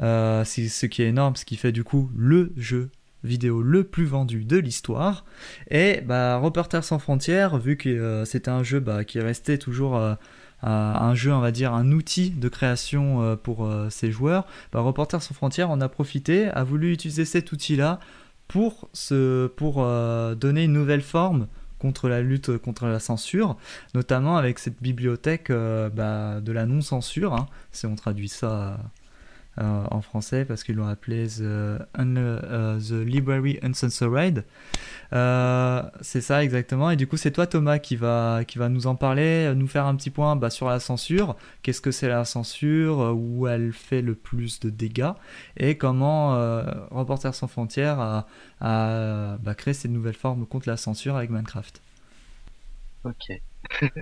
[0.00, 2.90] euh, ce qui est énorme, ce qui fait du coup le jeu
[3.22, 5.24] vidéo le plus vendu de l'histoire.
[5.70, 10.00] Et bah, Reporters sans frontières, vu que euh, c'était un jeu bah, qui restait toujours
[10.66, 15.34] un jeu, on va dire, un outil de création pour ses joueurs, bah, Reporters sans
[15.34, 18.00] frontières en a profité, a voulu utiliser cet outil-là
[18.48, 18.88] pour,
[19.56, 19.86] pour
[20.36, 21.48] donner une nouvelle forme
[21.84, 23.58] contre la lutte contre la censure,
[23.94, 28.78] notamment avec cette bibliothèque euh, bah, de la non-censure, hein, si on traduit ça
[29.58, 34.44] euh, en français, parce qu'ils l'ont appelé The, euh, the Library Uncensored.
[36.00, 38.94] c'est ça exactement, et du coup c'est toi Thomas qui va, qui va nous en
[38.94, 43.14] parler, nous faire un petit point bah, sur la censure, qu'est-ce que c'est la censure,
[43.16, 45.12] où elle fait le plus de dégâts,
[45.56, 46.34] et comment
[46.90, 48.26] Reporters sans frontières a
[48.60, 51.82] à bah, créer ces nouvelles formes contre la censure avec Minecraft.
[53.04, 53.40] Ok.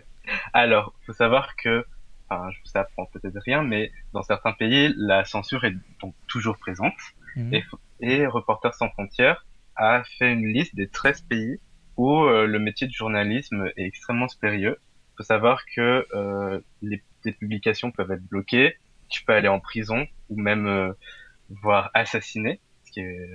[0.53, 1.85] Alors, faut savoir que,
[2.33, 6.59] enfin, je vous apprends peut-être rien, mais dans certains pays, la censure est donc toujours
[6.59, 6.95] présente.
[7.37, 7.63] Mhm.
[8.01, 11.59] Et, Reporters sans frontières a fait une liste des 13 pays
[11.97, 14.77] où euh, le métier de journalisme est extrêmement spérieux.
[14.81, 17.03] Il faut savoir que euh, les,
[17.39, 18.77] publications peuvent être bloquées,
[19.09, 20.93] tu peux aller en prison ou même euh,
[21.49, 23.31] voire assassiné, ce qui est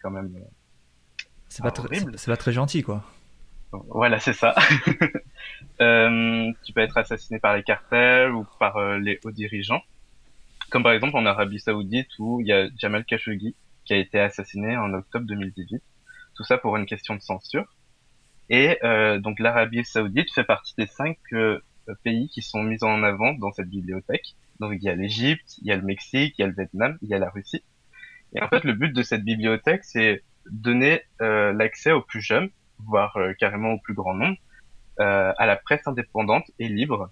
[0.00, 0.32] quand même.
[1.48, 1.72] C'est pas,
[2.16, 3.02] c'est pas très gentil, quoi.
[3.72, 4.54] Voilà, c'est ça.
[5.80, 9.82] euh, tu peux être assassiné par les cartels ou par euh, les hauts dirigeants.
[10.70, 13.54] Comme par exemple en Arabie Saoudite où il y a Jamal Khashoggi
[13.84, 15.82] qui a été assassiné en octobre 2018.
[16.34, 17.74] Tout ça pour une question de censure.
[18.50, 21.60] Et euh, donc l'Arabie Saoudite fait partie des cinq euh,
[22.04, 24.34] pays qui sont mis en avant dans cette bibliothèque.
[24.60, 26.98] Donc il y a l'Égypte, il y a le Mexique, il y a le Vietnam,
[27.02, 27.62] il y a la Russie.
[28.34, 32.50] Et en fait, le but de cette bibliothèque, c'est donner euh, l'accès aux plus jeunes,
[32.84, 34.36] voire euh, carrément au plus grand nombre,
[35.00, 37.10] euh, à la presse indépendante et libre.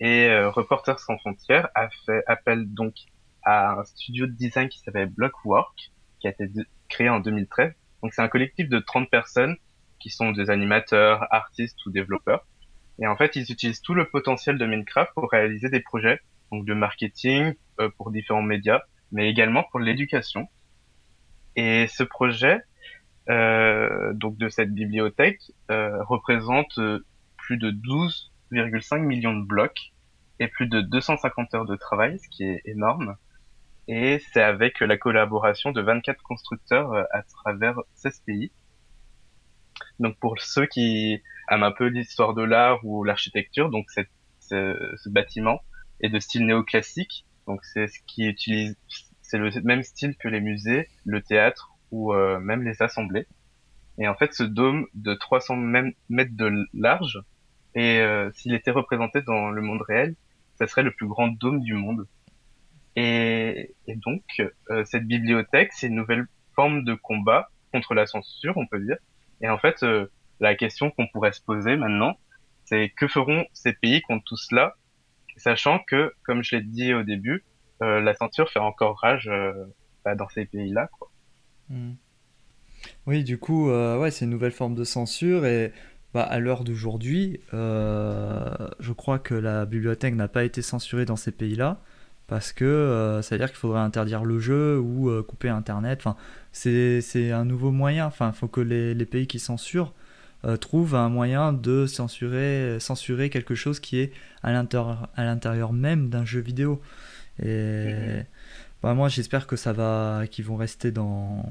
[0.00, 2.94] Et Reporters sans frontières a fait appel donc
[3.42, 6.48] à un studio de design qui s'appelle Blockwork, qui a été
[6.88, 7.72] créé en 2013.
[8.02, 9.56] Donc c'est un collectif de 30 personnes
[9.98, 12.46] qui sont des animateurs, artistes ou développeurs.
[13.00, 16.20] Et en fait, ils utilisent tout le potentiel de Minecraft pour réaliser des projets
[16.52, 17.54] donc de marketing
[17.96, 20.48] pour différents médias, mais également pour l'éducation.
[21.56, 22.58] Et ce projet, euh,
[23.28, 27.04] donc de cette bibliothèque, euh, représente euh,
[27.36, 29.92] plus de 12,5 millions de blocs
[30.40, 33.16] et plus de 250 heures de travail, ce qui est énorme.
[33.86, 38.50] Et c'est avec la collaboration de 24 constructeurs euh, à travers 16 pays.
[40.00, 44.10] Donc pour ceux qui aiment un peu l'histoire de l'art ou l'architecture, donc cette,
[44.40, 45.60] ce, ce, bâtiment
[46.00, 47.26] est de style néoclassique.
[47.46, 48.76] Donc c'est ce qui utilise
[49.20, 53.26] c'est le même style que les musées, le théâtre ou euh, même les assemblées.
[53.98, 57.20] Et en fait, ce dôme de 300 mètres de large,
[57.74, 60.14] et euh, s'il était représenté dans le monde réel,
[60.56, 62.06] ça serait le plus grand dôme du monde.
[62.96, 64.22] Et, et donc,
[64.70, 68.96] euh, cette bibliothèque, c'est une nouvelle forme de combat contre la censure, on peut dire.
[69.40, 69.84] Et en fait,
[70.40, 72.16] la question qu'on pourrait se poser maintenant,
[72.64, 74.74] c'est que feront ces pays contre tout cela,
[75.36, 77.44] sachant que, comme je l'ai dit au début,
[77.82, 79.52] euh, la ceinture fait encore rage euh,
[80.04, 80.88] bah, dans ces pays-là.
[81.70, 81.92] Hmm.
[83.06, 85.72] Oui, du coup, euh, c'est une nouvelle forme de censure et
[86.14, 91.32] bah, à l'heure d'aujourd'hui, je crois que la bibliothèque n'a pas été censurée dans ces
[91.32, 91.80] pays-là.
[92.26, 96.04] parce que ça veut dire qu'il faudrait interdire le jeu ou couper Internet.
[96.52, 98.06] C'est un nouveau moyen.
[98.06, 99.92] Enfin, il faut que les, pays qui censurent
[100.60, 104.12] trouvent un moyen de censurer, censurer quelque chose qui est
[104.42, 106.80] à l'intérieur même d'un jeu vidéo.
[107.42, 108.24] Mhm.
[108.82, 111.44] Bah, moi, j'espère que ça va, qu'ils vont rester dans,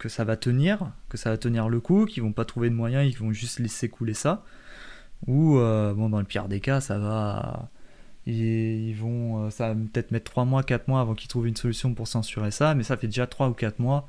[0.00, 2.74] que ça va tenir, que ça va tenir le coup, qu'ils vont pas trouver de
[2.74, 4.44] moyens, ils vont juste laisser couler ça.
[5.26, 7.68] Ou euh, bon, dans le pire des cas, ça va,
[8.26, 11.56] ils, vont, euh, ça va peut-être mettre 3 mois, 4 mois avant qu'ils trouvent une
[11.56, 14.08] solution pour censurer ça, mais ça fait déjà 3 ou 4 mois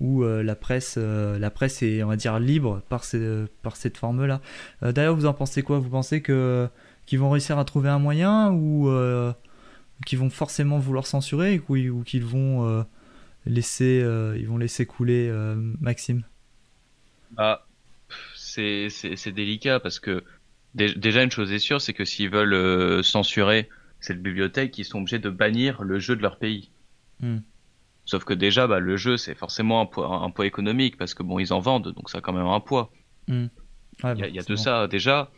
[0.00, 3.04] où euh, la presse, la presse est, on va dire, libre par,
[3.62, 4.40] par cette forme-là.
[4.82, 5.78] D'ailleurs, vous en pensez quoi?
[5.78, 6.68] Vous pensez que
[7.06, 8.88] qu'ils vont réussir à trouver un moyen ou
[10.06, 12.84] qu'ils vont forcément vouloir censurer ou, ou qu'ils vont
[13.46, 16.24] laisser, euh, ils vont laisser couler euh, Maxime?
[17.32, 17.66] Bah,
[18.34, 20.22] c'est délicat parce que
[20.74, 23.68] déjà une chose est sûre, c'est que s'ils veulent euh, censurer
[24.00, 26.70] cette bibliothèque, ils sont obligés de bannir le jeu de leur pays.
[27.20, 27.38] Hmm.
[28.04, 31.22] Sauf que déjà, bah, le jeu, c'est forcément un poids, un poids économique parce que
[31.22, 32.92] bon, ils en vendent, donc ça a quand même un poids.
[33.28, 33.46] Hmm.
[34.02, 35.30] il y a, de ça déjà.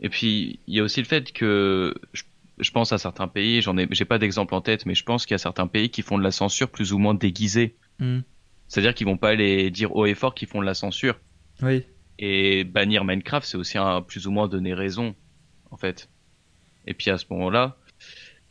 [0.00, 2.22] Et puis, il y a aussi le fait que je
[2.70, 5.34] pense à certains pays, j'en ai, j'ai pas d'exemple en tête, mais je pense qu'il
[5.34, 7.76] y a certains pays qui font de la censure plus ou moins déguisée.
[7.98, 8.20] Hmm.
[8.68, 11.18] C'est-à-dire qu'ils vont pas aller dire haut et fort qu'ils font de la censure.
[11.62, 11.84] Oui.
[12.18, 15.14] Et bannir Minecraft, c'est aussi un, plus ou moins donner raison,
[15.70, 16.08] en fait.
[16.86, 17.76] Et puis à ce moment-là,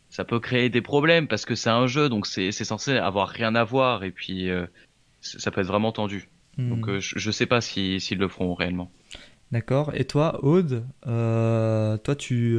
[0.09, 3.55] ça peut créer des problèmes parce que c'est un jeu, donc c'est, censé avoir rien
[3.55, 4.65] à voir, et puis euh,
[5.21, 6.29] ça peut être vraiment tendu.
[6.57, 6.69] Hmm.
[6.69, 8.91] Donc euh, je, je sais pas s'ils le feront réellement.
[9.51, 9.91] D'accord.
[9.93, 12.57] Et toi, Aude, euh, toi tu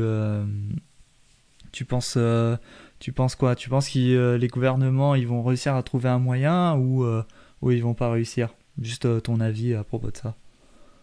[1.74, 2.56] tu penses, euh,
[3.00, 3.56] tu penses quoi?
[3.56, 7.24] Tu penses que euh, les gouvernements ils vont réussir à trouver un moyen ou, euh,
[7.62, 8.54] ou ils vont pas réussir?
[8.80, 10.34] Juste ton avis à propos de ça.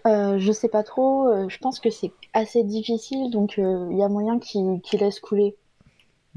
[0.06, 1.48] je sais pas trop.
[1.50, 5.56] je pense que c'est assez difficile, donc il y a moyen qu'ils laissent couler.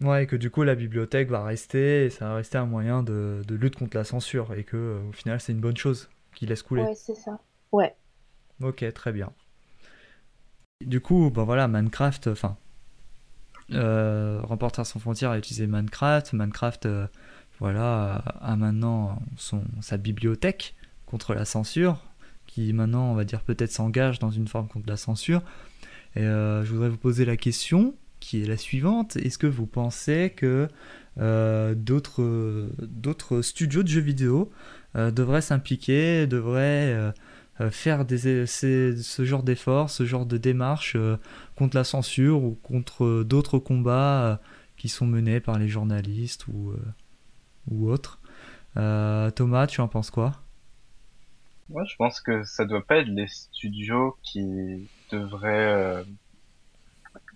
[0.02, 3.02] Ouais, et que du coup la bibliothèque va rester, et ça va rester un moyen
[3.02, 6.48] de, de lutte contre la censure, et que au final c'est une bonne chose qu'ils
[6.48, 6.82] laissent couler.
[6.82, 7.38] Ouais, c'est ça.
[7.72, 7.94] Ouais.
[8.60, 9.32] Ok, très bien.
[10.84, 12.56] Du coup, ben voilà, Minecraft, enfin,
[13.72, 16.32] euh, Reporter sans frontières a utilisé Minecraft.
[16.32, 17.06] Minecraft, euh,
[17.60, 20.74] voilà, a maintenant son, sa bibliothèque
[21.06, 22.02] contre la censure,
[22.46, 25.42] qui maintenant, on va dire, peut-être s'engage dans une forme contre la censure.
[26.16, 29.16] Et euh, je voudrais vous poser la question qui est la suivante.
[29.16, 30.68] Est-ce que vous pensez que
[31.16, 32.70] d'autres
[33.42, 34.50] studios de jeux vidéo
[34.94, 37.12] devraient s'impliquer, devraient euh,
[37.70, 41.16] faire des, ce genre d'efforts, ce genre de démarches euh,
[41.56, 44.40] contre la censure ou contre euh, d'autres combats
[44.76, 46.74] qui sont menés par les journalistes ou,
[47.70, 48.20] ou autres.
[48.74, 50.32] Thomas, tu en penses quoi?
[51.68, 56.04] Moi, je pense que ça doit pas être les studios qui devraient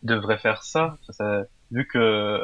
[0.02, 0.98] devraient faire ça,
[1.70, 2.42] vu que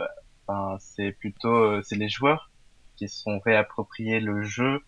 [0.79, 2.53] c'est plutôt c'est les joueurs
[2.95, 4.81] qui sont réappropriés le jeu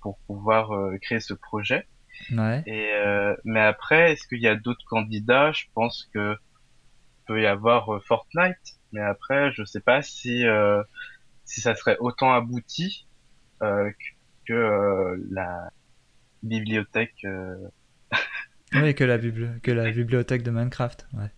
[0.00, 0.70] pour pouvoir
[1.00, 1.84] créer ce projet.
[2.30, 2.62] Ouais.
[2.66, 5.52] Et euh, mais après, est-ce qu'il y a d'autres candidats?
[5.52, 6.36] Je pense que
[7.26, 10.82] peut y avoir euh, Fortnite, mais après, je sais pas si euh,
[11.44, 13.06] si ça serait autant abouti
[13.62, 13.90] euh,
[14.46, 15.70] que euh, la
[16.42, 17.26] bibliothèque.
[18.74, 21.06] oui, que la que la bibliothèque de Minecraft.
[21.14, 21.30] Ouais.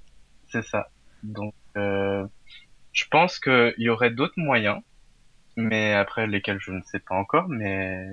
[0.48, 0.88] C'est ça.
[1.22, 4.80] Donc, je pense qu'il y aurait d'autres moyens,
[5.56, 8.08] mais après lesquels je ne sais pas encore, mais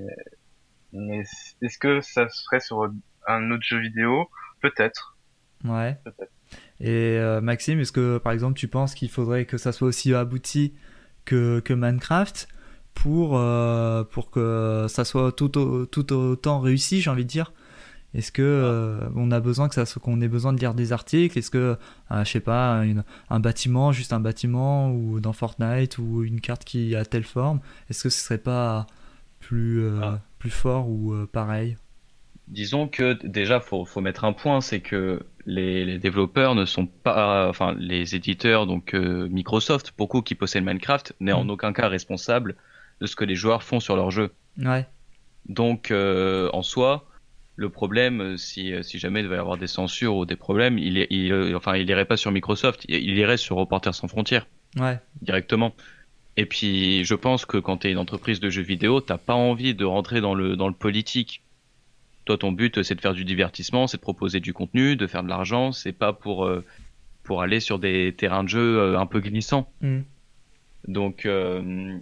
[0.94, 1.24] mais
[1.62, 2.92] est-ce que ça serait sur
[3.28, 4.30] un autre jeu vidéo?
[4.62, 5.18] Peut-être.
[5.64, 5.98] Ouais.
[6.04, 6.32] Peut-être.
[6.80, 10.14] Et euh, Maxime, est-ce que par exemple tu penses qu'il faudrait que ça soit aussi
[10.14, 10.74] abouti
[11.26, 12.48] que, que Minecraft
[12.94, 17.54] pour, euh, pour que ça soit tout, tout autant réussi, j'ai envie de dire?
[18.14, 21.38] Est-ce que euh, on a besoin que ça qu'on ait besoin de lire des articles?
[21.38, 21.78] Est-ce que
[22.12, 22.84] je sais pas
[23.30, 27.62] un bâtiment, juste un bâtiment ou dans Fortnite ou une carte qui a telle forme
[27.90, 28.86] Est-ce que ce serait pas
[29.40, 31.78] plus ah plus fort ou euh, pareil?
[32.48, 37.48] Disons que déjà, faut, faut mettre un point, c'est que les, développeurs ne sont pas,
[37.48, 41.50] enfin les éditeurs, donc euh, Microsoft, beaucoup qui possèdent Minecraft, n'est en mm.
[41.52, 42.56] aucun cas responsable
[43.00, 44.32] de ce que les joueurs font sur leur jeu.
[44.58, 44.88] Ouais.
[45.48, 47.06] Donc euh, en soi,
[47.56, 51.06] le problème, si, si jamais il devait y avoir des censures ou des problèmes, il,
[51.12, 54.48] il, enfin, il irait pas sur Microsoft, il, il irait sur Reporters sans frontières.
[54.76, 55.00] Ouais.
[55.22, 55.74] Directement.
[56.38, 59.34] Et puis, je pense que quand tu es une entreprise de jeux vidéo, t'as pas
[59.34, 61.44] envie de rentrer dans le, dans le politique.
[62.26, 65.24] Toi, ton but, c'est de faire du divertissement, c'est de proposer du contenu, de faire
[65.24, 66.64] de l'argent, c'est pas pour, euh,
[67.24, 69.70] pour aller sur des terrains de jeu euh, un peu glissants.
[69.82, 70.00] Mm.
[70.88, 71.98] Donc, euh...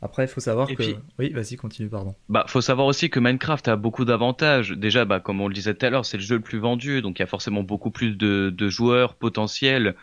[0.00, 0.82] après, il faut savoir que.
[1.18, 2.14] oui, vas-y, continue, pardon.
[2.28, 4.70] Bah, faut savoir aussi que Minecraft a beaucoup d'avantages.
[4.70, 7.02] Déjà, bah, comme on le disait tout à l'heure, c'est le jeu le plus vendu,
[7.02, 9.96] donc il y a forcément beaucoup plus de, de joueurs potentiels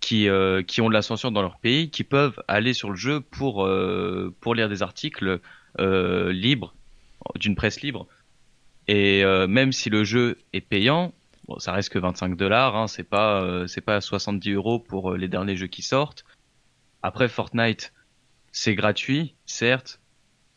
[0.00, 2.96] qui, euh, qui ont de la censure dans leur pays, qui peuvent aller sur le
[2.96, 5.40] jeu pour, euh, pour lire des articles
[5.80, 6.74] euh, libres,
[7.36, 8.06] d'une presse libre.
[8.90, 11.12] Et même si le jeu est payant,
[11.46, 15.28] bon, ça reste que 25 dollars, hein, c'est pas, c'est pas 70 euros pour les
[15.28, 16.24] derniers jeux qui sortent.
[17.02, 17.92] Après Fortnite,
[18.50, 20.00] c'est gratuit, certes,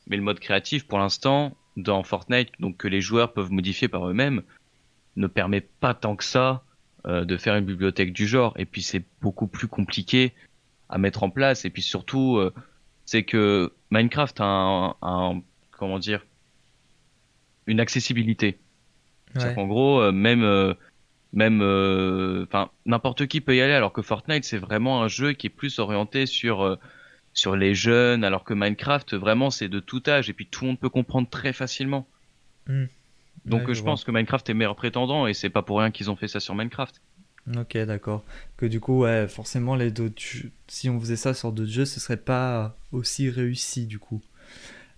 [0.07, 4.07] mais le mode créatif, pour l'instant, dans Fortnite, donc que les joueurs peuvent modifier par
[4.07, 4.43] eux-mêmes,
[5.17, 6.63] ne permet pas tant que ça
[7.07, 8.53] euh, de faire une bibliothèque du genre.
[8.57, 10.33] Et puis c'est beaucoup plus compliqué
[10.87, 11.65] à mettre en place.
[11.65, 12.53] Et puis surtout, euh,
[13.05, 15.41] c'est que Minecraft a un,
[15.71, 16.23] comment dire
[17.65, 18.59] une accessibilité.
[19.35, 20.75] En gros, euh, même
[21.33, 21.61] même
[22.43, 25.51] enfin n'importe qui peut y aller alors que Fortnite c'est vraiment un jeu qui est
[25.51, 26.77] plus orienté sur
[27.33, 30.71] sur les jeunes alors que Minecraft vraiment c'est de tout âge et puis tout le
[30.71, 32.05] monde peut comprendre très facilement.
[32.67, 32.87] Hmm.
[33.45, 36.15] Donc je, pense que Minecraft est meilleur prétendant et c'est pas pour rien qu'ils ont
[36.15, 37.01] fait ça sur Minecraft.
[37.57, 38.23] Ok, d'accord.
[38.57, 39.91] Que du coup, ouais, forcément, les
[40.67, 44.21] si on faisait ça sur d'autres jeux, ce serait pas aussi réussi du coup.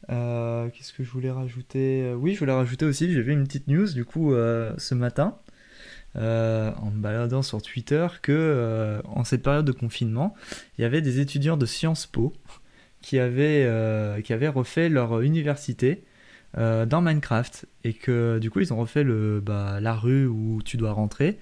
[0.10, 2.04] Euh, qu'est-ce que je voulais rajouter?
[2.04, 4.96] Euh, Oui, je voulais rajouter aussi, j'ai vu une petite news du coup euh, ce
[4.96, 5.38] matin
[6.16, 10.36] en me baladant sur Twitter que en cette période de confinement,
[10.78, 12.34] il y avait des étudiants de Sciences Po
[13.02, 13.68] qui avaient,
[14.24, 16.04] qui avaient refait leur université
[16.58, 20.62] euh, dans Minecraft et que du coup ils ont refait le, bah, la rue où
[20.64, 21.39] tu dois rentrer.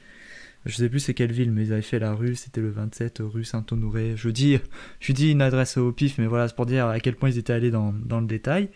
[0.65, 3.21] Je sais plus c'est quelle ville, mais ils avaient fait la rue, c'était le 27
[3.21, 4.13] rue Saint-Honoré.
[4.15, 4.59] Je dis,
[4.99, 7.37] je dis une adresse au pif, mais voilà, c'est pour dire à quel point ils
[7.37, 8.69] étaient allés dans, dans le détail.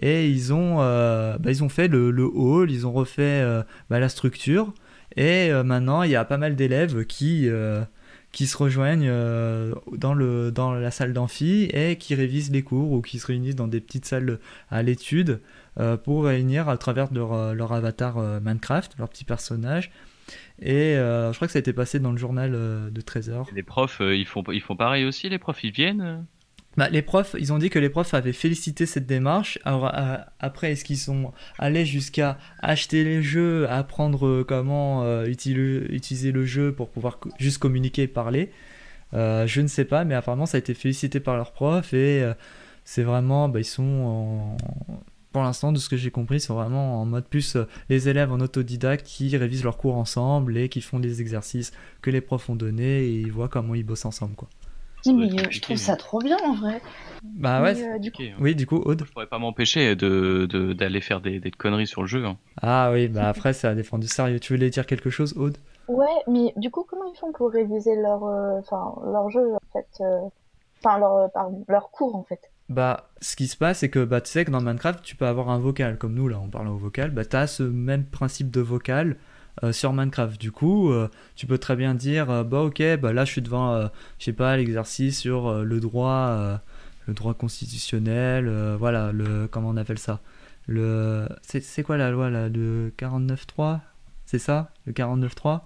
[0.00, 3.62] Et ils ont, euh, bah, ils ont fait le, le, hall, ils ont refait euh,
[3.90, 4.72] bah, la structure.
[5.16, 7.48] Et maintenant, il y a pas mal d'élèves qui,
[8.32, 9.10] qui se rejoignent
[9.96, 13.56] dans, le, dans la salle d'amphi et qui révisent les cours ou qui se réunissent
[13.56, 15.40] dans des petites salles à l'étude
[15.78, 19.90] euh, pour réunir à travers leur, euh, leur avatar euh, Minecraft, leur petit personnage.
[20.58, 23.46] Et je crois que ça a été passé dans le journal de Trésor.
[23.54, 26.24] Les profs, ils, font, ils font pareil aussi, les profs, ils viennent
[26.76, 29.58] bah, les profs, ils ont dit que les profs avaient félicité cette démarche.
[29.64, 29.90] Alors,
[30.40, 36.90] après, est-ce qu'ils sont allés jusqu'à acheter les jeux, apprendre comment utiliser, le jeu pour
[36.90, 38.50] pouvoir juste communiquer et parler?
[39.12, 42.30] Je ne sais pas, mais apparemment, ça a été félicité par leurs profs et
[42.84, 44.56] c'est vraiment, bah, ils sont en
[45.36, 48.32] pour l'instant, de ce que j'ai compris, c'est vraiment en mode plus euh, les élèves
[48.32, 52.48] en autodidacte qui révisent leurs cours ensemble et qui font des exercices que les profs
[52.48, 54.34] ont donnés et ils voient comment ils bossent ensemble.
[54.34, 54.48] Quoi.
[55.04, 56.80] mais euh, je trouve ça trop bien en vrai.
[57.22, 57.76] Bah ouais.
[57.82, 58.22] Euh, du coup...
[58.40, 59.04] Oui, du coup, Aude.
[59.06, 62.24] Je pourrais pas m'empêcher de, d'aller faire des, des, conneries sur le jeu.
[62.24, 62.38] Hein.
[62.62, 64.40] Ah oui, bah après, ça a défendu sérieux.
[64.40, 65.58] Tu voulais dire quelque chose, Aude?
[65.86, 70.02] Ouais, mais du coup, comment ils font pour réviser leur, enfin, leur jeu en fait
[70.82, 71.28] Enfin, leur,
[71.68, 72.40] leur cours en fait?
[72.68, 75.26] Bah, ce qui se passe, c'est que bah, tu sais que dans Minecraft, tu peux
[75.26, 78.04] avoir un vocal, comme nous là, on parle au vocal, bah, tu as ce même
[78.04, 79.16] principe de vocal
[79.62, 80.40] euh, sur Minecraft.
[80.40, 83.42] Du coup, euh, tu peux très bien dire, euh, bah ok, bah là je suis
[83.42, 83.88] devant,
[84.18, 86.60] je sais pas, l'exercice sur le droit,
[87.06, 88.48] le droit constitutionnel,
[88.78, 90.20] voilà, le, comment on appelle ça?
[90.68, 93.80] Le, c'est quoi la loi là, le 49.3
[94.26, 95.62] C'est ça, le 49.3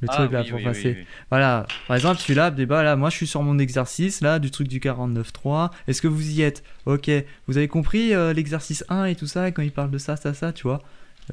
[0.00, 1.06] le truc ah là pour passer.
[1.30, 4.50] Voilà, par exemple, tu là, débat là, moi je suis sur mon exercice là du
[4.50, 5.70] truc du 49.3.
[5.88, 6.62] Est-ce que vous y êtes?
[6.84, 7.10] Ok,
[7.46, 10.34] vous avez compris euh, l'exercice 1 et tout ça quand il parle de ça, ça,
[10.34, 10.82] ça, tu vois?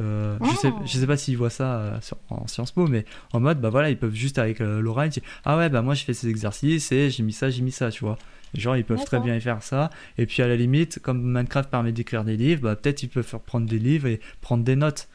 [0.02, 2.00] Euh, je, sais, je sais pas s'ils voient ça euh,
[2.30, 5.58] en Sciences Po, mais en mode, bah voilà, ils peuvent juste avec l'oral dire Ah
[5.58, 8.04] ouais, bah moi j'ai fait ces exercices et j'ai mis ça, j'ai mis ça, tu
[8.04, 8.18] vois.
[8.54, 9.90] Genre, ils peuvent très bien y faire ça.
[10.18, 13.26] Et puis à la limite, comme Minecraft permet d'écrire des livres, bah peut-être ils peuvent
[13.26, 15.08] faire prendre des livres et prendre des notes.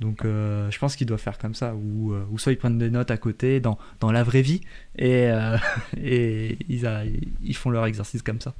[0.00, 2.78] Donc euh, je pense qu'il doit faire comme ça, ou, euh, ou soit ils prennent
[2.78, 4.60] des notes à côté dans, dans la vraie vie
[4.96, 5.56] et, euh,
[6.02, 6.86] et ils,
[7.42, 8.54] ils font leur exercice comme ça.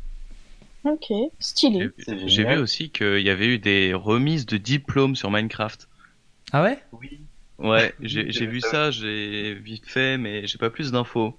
[0.84, 1.90] Ok, stylé.
[2.26, 5.88] J'ai vu aussi qu'il y avait eu des remises de diplômes sur Minecraft.
[6.52, 6.78] Ah ouais?
[6.92, 7.20] Oui.
[7.58, 11.36] Ouais, j'ai vu ça, j'ai vite fait, mais j'ai pas plus d'infos.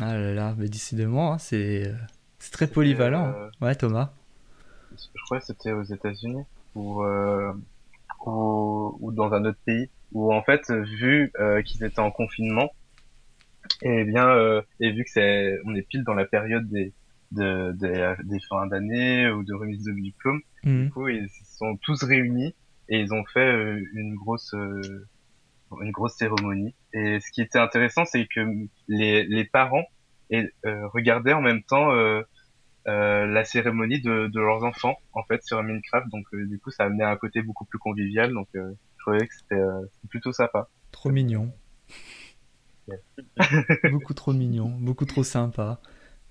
[0.00, 1.94] Ah là là, mais décidément, hein, c'est
[2.52, 3.34] très polyvalent.
[3.60, 4.10] Ouais, Thomas.
[4.92, 6.44] Je crois que c'était aux États-Unis
[6.74, 7.02] où
[8.28, 12.70] ou, dans un autre pays où en fait vu euh, qu'ils étaient en confinement
[13.82, 16.92] et eh bien euh, et vu que c'est on est pile dans la période des
[17.30, 20.90] de, des fins d'année ou de remise de diplôme du mhm.
[20.90, 22.54] coup ils sont tous réunis
[22.88, 28.06] et ils ont fait euh, une grosse une grosse cérémonie et ce qui était intéressant
[28.06, 28.40] c'est que
[28.88, 29.84] les, les parents
[30.30, 31.90] et, regardaient en même temps
[32.88, 36.08] euh, la cérémonie de, de, leurs enfants en fait sur Minecraft.
[36.10, 38.32] Donc euh, du coup ça amenait un côté beaucoup plus convivial.
[38.32, 39.62] Donc euh, je trouvais que c'était
[40.08, 40.68] plutôt sympa.
[40.90, 41.52] Trop mignon.
[43.90, 45.78] Beaucoup trop mignon beaucoup trop sympa.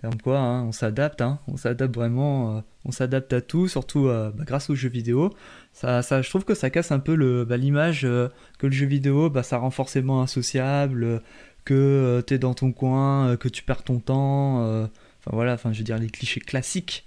[0.02, 4.34] Comme quoi hein, on s'adapte hein, on s'adapte vraiment on s'adapte à tout surtout bah,
[4.40, 5.32] grâce aux jeux vidéo.
[5.74, 8.88] Ça, ça je trouve que ça casse un peu le bah, l'image que le jeu
[8.88, 11.22] vidéo bah, ça rend forcément insociable
[11.64, 14.90] que tu es dans ton coin, que tu perds ton temps.
[15.32, 17.06] Voilà, enfin je veux dire les clichés classiques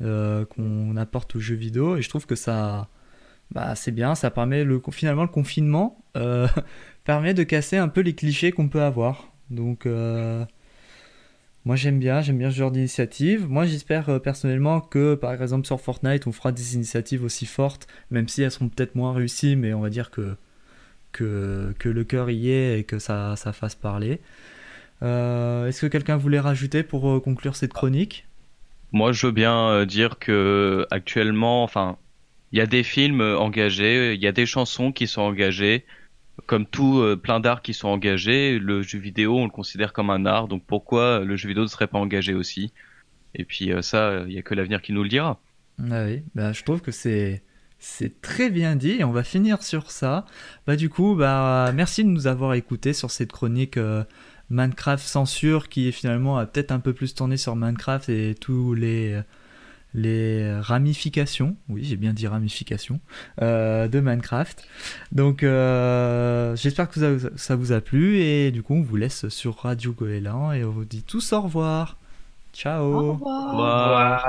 [0.00, 1.96] qu'on apporte aux jeux vidéo.
[1.96, 2.88] Et je trouve que ça,
[3.50, 6.02] bah, c'est bien, ça permet le, finalement le confinement
[7.04, 9.32] permet de casser un peu les clichés qu'on peut avoir.
[9.50, 9.86] Donc
[11.68, 13.46] moi j'aime bien, j'aime bien ce genre d'initiative.
[13.46, 17.86] Moi j'espère euh, personnellement que par exemple sur Fortnite on fera des initiatives aussi fortes,
[18.10, 20.36] même si elles seront peut-être moins réussies, mais on va dire que,
[21.12, 24.22] que, que le cœur y est et que ça, ça fasse parler.
[25.02, 28.26] Euh, est-ce que quelqu'un voulait rajouter pour euh, conclure cette chronique?
[28.92, 31.98] Moi je veux bien dire que actuellement, enfin,
[32.52, 35.84] il y a des films engagés, il y a des chansons qui sont engagées
[36.46, 40.10] comme tout euh, plein d'arts qui sont engagés, le jeu vidéo on le considère comme
[40.10, 42.72] un art, donc pourquoi le jeu vidéo ne serait pas engagé aussi?
[43.34, 45.40] Et puis euh, ça, il n'y a que l'avenir qui nous le dira.
[45.90, 47.42] Ah oui, bah, je trouve que c'est
[47.78, 50.24] c'est très bien dit et on va finir sur ça.
[50.66, 54.02] Bah du coup, bah merci de nous avoir écoutés sur cette chronique euh,
[54.50, 59.20] Minecraft censure qui est finalement peut-être un peu plus tournée sur Minecraft et tous les
[59.94, 63.00] les ramifications, oui j'ai bien dit ramifications,
[63.42, 64.66] euh, de Minecraft.
[65.12, 69.56] Donc euh, j'espère que ça, vous a plu et du coup on vous laisse sur
[69.56, 71.96] Radio Goéland et on vous dit tous au revoir.
[72.52, 72.84] Ciao.
[72.84, 74.24] Au revoir.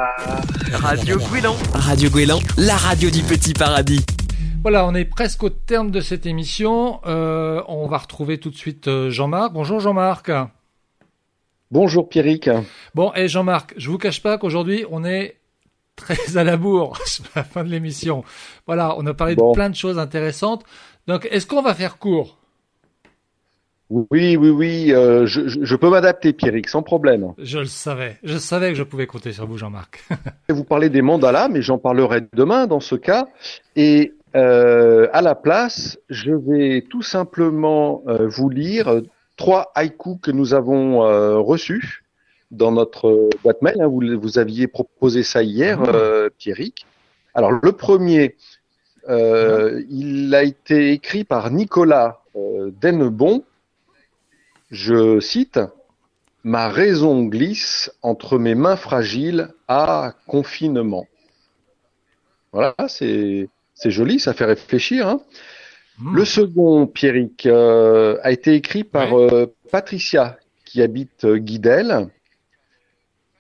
[0.74, 1.56] Radio Goéland.
[1.74, 4.06] Radio Goéland, la radio du petit paradis.
[4.62, 7.00] Voilà, on est presque au terme de cette émission.
[7.06, 9.54] Euh, on va retrouver tout de suite Jean-Marc.
[9.54, 10.32] Bonjour Jean-Marc.
[11.72, 12.50] Bonjour Pierrick.
[12.94, 15.38] Bon, et Jean-Marc, je vous cache pas qu'aujourd'hui on est
[15.96, 17.00] très à la bourre
[17.36, 18.26] à la fin de l'émission.
[18.68, 20.66] Voilà, on a parlé de plein de choses intéressantes.
[21.08, 22.40] Donc, est-ce qu'on va faire court?
[23.90, 24.94] Oui, oui, oui.
[24.94, 27.34] Euh, je, peux m'adapter, Pierrick, sans problème.
[27.40, 28.18] Je le savais.
[28.24, 30.04] Je savais que je pouvais compter sur vous, Jean-Marc.
[30.50, 33.28] vous parlez des mandalas, mais j'en parlerai demain dans ce cas.
[33.76, 39.02] Et euh, à la place, je vais tout simplement euh, vous lire
[39.38, 41.00] trois haïkus que nous avons
[41.42, 42.04] reçus
[42.52, 43.82] dans notre boîte mail.
[43.82, 45.96] Hein, vous, vous, aviez proposé ça hier, ah.
[45.96, 46.86] euh, Pierrick.
[47.34, 48.36] Alors le premier,
[49.08, 53.44] euh, il a été écrit par Nicolas euh, Denebon.
[54.72, 55.60] Je cite
[56.46, 61.06] Ma raison glisse entre mes mains fragiles à confinement.
[62.54, 63.50] Voilà, c'est
[63.80, 65.08] c'est joli, ça fait réfléchir.
[65.08, 65.22] Hein.
[66.00, 66.16] Hmm.
[66.16, 72.10] Le second, Pierrick, euh, a été écrit par euh, Patricia, qui habite Guidel.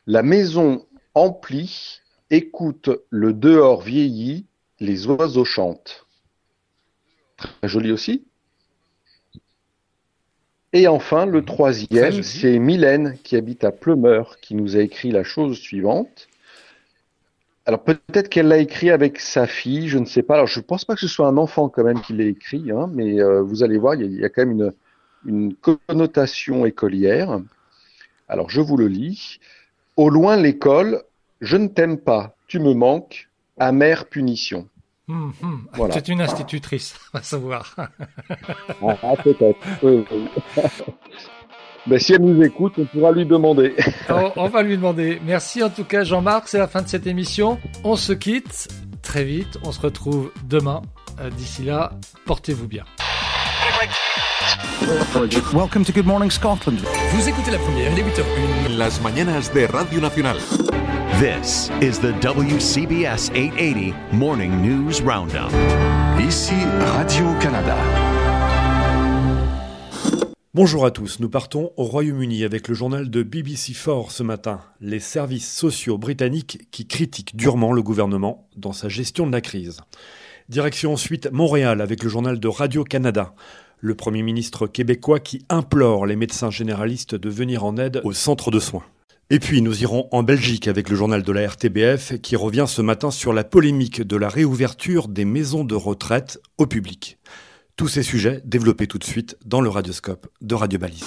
[0.07, 1.99] La maison emplie
[2.31, 4.45] écoute le dehors vieilli,
[4.79, 6.07] les oiseaux chantent.
[7.35, 8.25] Très joli aussi.
[10.71, 15.23] Et enfin, le troisième, c'est Mylène qui habite à Plumeur qui nous a écrit la
[15.23, 16.28] chose suivante.
[17.65, 20.35] Alors peut-être qu'elle l'a écrit avec sa fille, je ne sais pas.
[20.35, 22.71] Alors je ne pense pas que ce soit un enfant quand même qui l'a écrit,
[22.71, 24.73] hein, mais euh, vous allez voir, il y, a quand même une,
[25.25, 27.39] une connotation écolière.
[28.27, 29.39] Alors je vous le lis.
[29.97, 31.03] Au loin l'école,
[31.41, 33.29] je ne t'aime pas, tu me manques,
[33.59, 34.67] amère punition.
[35.09, 35.33] Hum.
[35.89, 37.75] C'est une institutrice, on va savoir.
[38.79, 39.57] ah, peut-être.
[41.87, 43.75] Ben, si elle nous écoute, on pourra lui demander.
[44.35, 45.21] on, va lui demander.
[45.25, 46.47] Merci en tout cas, Jean-Marc.
[46.47, 47.57] C'est la fin de cette émission.
[47.83, 48.67] On se quitte
[49.01, 49.57] très vite.
[49.63, 50.81] On se retrouve demain.
[51.19, 51.91] Euh, d'ici là,
[52.25, 52.83] portez-vous bien.
[55.53, 56.79] Welcome to Good Morning Scotland.
[57.11, 58.77] Vous écoutez la première, il est 8h01.
[58.77, 60.37] Las mañanas de Radio Nacional.
[61.19, 65.51] This is the WCBS 880 Morning News Roundup.
[66.19, 66.55] Ici
[66.95, 68.18] Radio-Canada.
[70.55, 74.99] Bonjour à tous, nous partons au Royaume-Uni avec le journal de BBC4 ce matin, les
[74.99, 79.81] services sociaux britanniques qui critiquent durement le gouvernement dans sa gestion de la crise.
[80.49, 83.35] Direction ensuite Montréal avec le journal de Radio-Canada
[83.77, 88.49] le Premier ministre québécois qui implore les médecins généralistes de venir en aide aux centres
[88.49, 88.83] de soins.
[89.29, 92.81] Et puis nous irons en Belgique avec le journal de la RTBF qui revient ce
[92.81, 97.19] matin sur la polémique de la réouverture des maisons de retraite au public.
[97.79, 101.05] Tous ces sujets développés tout de suite dans le radioscope de Radio Balise.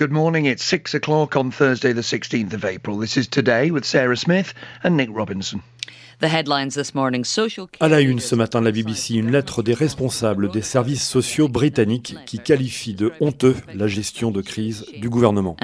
[0.00, 2.98] Good morning, it's 6 o'clock on Thursday, the 16th of April.
[2.98, 5.60] This is Today with Sarah Smith and Nick Robinson.
[7.80, 11.48] À la une ce matin de la BBC, une lettre des responsables des services sociaux
[11.48, 15.56] britanniques qui qualifie de honteux la gestion de crise du gouvernement.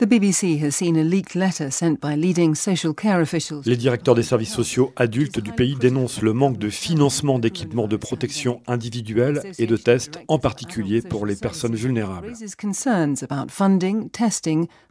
[0.00, 3.62] The BBC News is read by Jane Steele.
[3.64, 7.96] Les directeurs des services sociaux adultes du pays dénoncent le manque de financement d'équipements de
[7.96, 12.32] protection individuelle et de tests, en particulier pour les personnes vulnérables.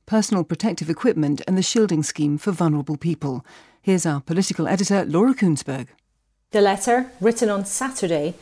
[0.06, 3.42] personal protective equipment and the shielding scheme for vulnerable people.
[3.82, 5.88] Here's our political editor, Laura Koonsberg.
[6.52, 8.36] The letter, written on Saturday,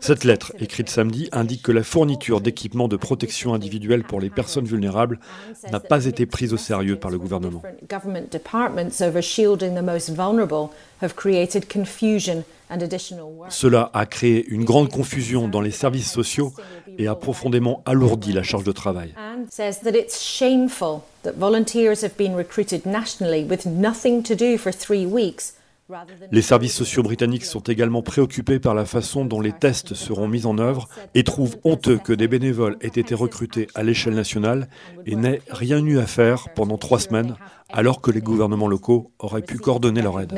[0.00, 4.66] cette lettre, écrite samedi, indique que la fourniture d'équipements de protection individuelle pour les personnes
[4.66, 5.18] vulnérables
[5.72, 7.62] n'a pas été prise au sérieux par le gouvernement.
[13.48, 16.52] Cela a créé une grande confusion dans les services sociaux
[16.98, 19.14] et a profondément alourdi la charge de travail.
[26.30, 30.46] Les services sociaux britanniques sont également préoccupés par la façon dont les tests seront mis
[30.46, 34.68] en œuvre et trouvent honteux que des bénévoles aient été recrutés à l'échelle nationale
[35.06, 37.36] et n'aient rien eu à faire pendant trois semaines
[37.68, 40.32] alors que les gouvernements locaux auraient pu coordonner leur aide.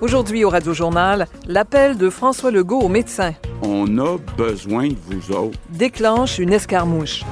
[0.00, 3.34] Aujourd'hui au Radio Journal, l'appel de François Legault aux médecins.
[3.60, 5.58] On a besoin de vous autres.
[5.68, 7.22] Déclenche une escarmouche.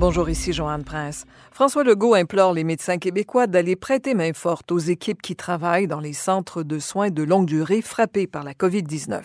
[0.00, 1.24] Bonjour, ici Joanne Prince.
[1.50, 5.98] François Legault implore les médecins québécois d'aller prêter main forte aux équipes qui travaillent dans
[5.98, 9.22] les centres de soins de longue durée frappés par la COVID-19.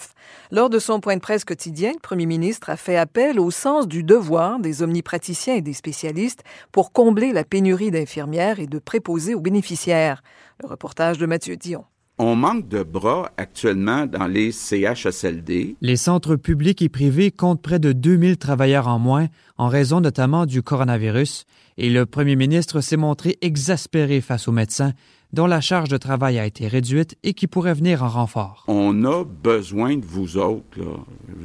[0.49, 3.87] Lors de son point de presse quotidien, le premier ministre a fait appel au sens
[3.87, 9.35] du devoir des omnipraticiens et des spécialistes pour combler la pénurie d'infirmières et de préposés
[9.35, 10.23] aux bénéficiaires.
[10.59, 11.85] Le reportage de Mathieu Dion.
[12.19, 15.77] On manque de bras actuellement dans les CHSLD.
[15.81, 20.45] Les centres publics et privés comptent près de 2000 travailleurs en moins en raison notamment
[20.45, 21.45] du coronavirus
[21.77, 24.93] et le premier ministre s'est montré exaspéré face aux médecins
[25.33, 28.63] dont la charge de travail a été réduite et qui pourraient venir en renfort.
[28.67, 30.63] On a besoin de vous autres.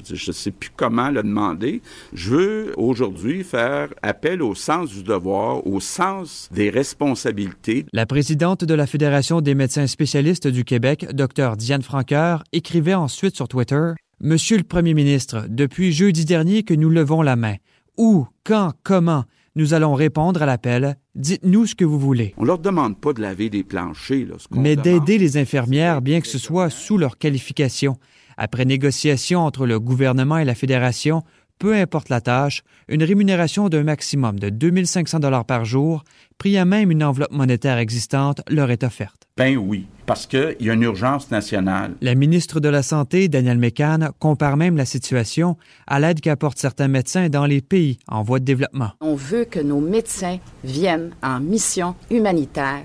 [0.05, 1.81] Je ne sais plus comment le demander.
[2.13, 7.87] Je veux aujourd'hui faire appel au sens du devoir, au sens des responsabilités.
[7.93, 13.35] La présidente de la Fédération des médecins spécialistes du Québec, Dr Diane Franqueur, écrivait ensuite
[13.35, 17.55] sur Twitter Monsieur le Premier ministre, depuis jeudi dernier que nous levons la main.
[17.97, 19.25] Où, quand, comment
[19.57, 20.97] nous allons répondre à l'appel.
[21.15, 22.35] Dites-nous ce que vous voulez.
[22.37, 24.27] On leur demande pas de laver des planchers.
[24.27, 27.97] Là, Mais d'aider les infirmières, bien que ce soit sous leur qualification.
[28.37, 31.25] Après négociation entre le gouvernement et la fédération,
[31.59, 36.05] peu importe la tâche, une rémunération d'un maximum de 2500 dollars par jour,
[36.39, 39.29] pris à même une enveloppe monétaire existante, leur est offerte.
[39.37, 41.95] Ben oui, parce qu'il y a une urgence nationale.
[42.01, 45.57] La ministre de la Santé, Danielle McCann, compare même la situation
[45.87, 48.91] à l'aide qu'apportent certains médecins dans les pays en voie de développement.
[49.01, 52.83] On veut que nos médecins viennent en mission humanitaire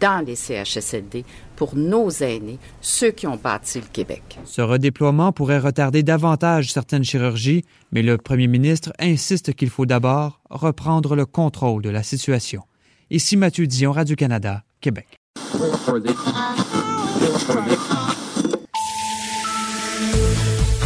[0.00, 1.24] dans les CHSLD
[1.56, 4.38] pour nos aînés, ceux qui ont bâti le Québec.
[4.44, 10.40] Ce redéploiement pourrait retarder davantage certaines chirurgies, mais le premier ministre insiste qu'il faut d'abord
[10.50, 12.62] reprendre le contrôle de la situation.
[13.10, 15.06] Ici Mathieu Dion, Radio-Canada, Québec.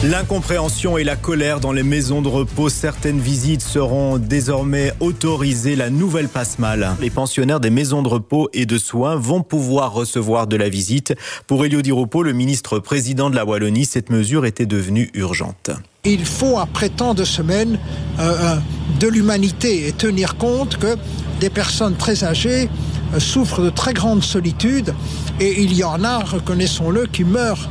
[0.03, 2.71] L'incompréhension et la colère dans les maisons de repos.
[2.71, 5.77] Certaines visites seront désormais autorisées.
[5.77, 6.97] La nouvelle passe mal.
[7.03, 11.13] Les pensionnaires des maisons de repos et de soins vont pouvoir recevoir de la visite.
[11.47, 15.71] Pour Elio Di Rupo, le ministre président de la Wallonie, cette mesure était devenue urgente.
[16.05, 17.79] Il faut, après tant de semaines,
[18.21, 18.57] euh, euh,
[19.01, 20.97] de l'humanité et tenir compte que
[21.41, 22.71] des personnes très âgées
[23.13, 24.95] euh, souffrent de très grande solitude
[25.41, 27.69] et il y en a, reconnaissons-le, qui meurent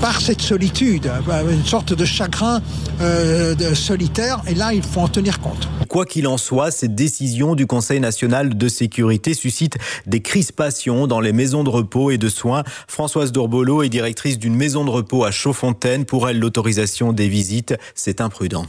[0.00, 1.10] par cette solitude,
[1.50, 2.60] une sorte de chagrin
[3.00, 5.68] euh, solitaire, et là, il faut en tenir compte.
[5.88, 11.20] Quoi qu'il en soit, cette décision du Conseil national de sécurité suscite des crispations dans
[11.20, 12.62] les maisons de repos et de soins.
[12.88, 16.04] Françoise Dourbolo est directrice d'une maison de repos à Chaudfontaine.
[16.04, 18.66] Pour elle, l'autorisation des visites, c'est imprudent.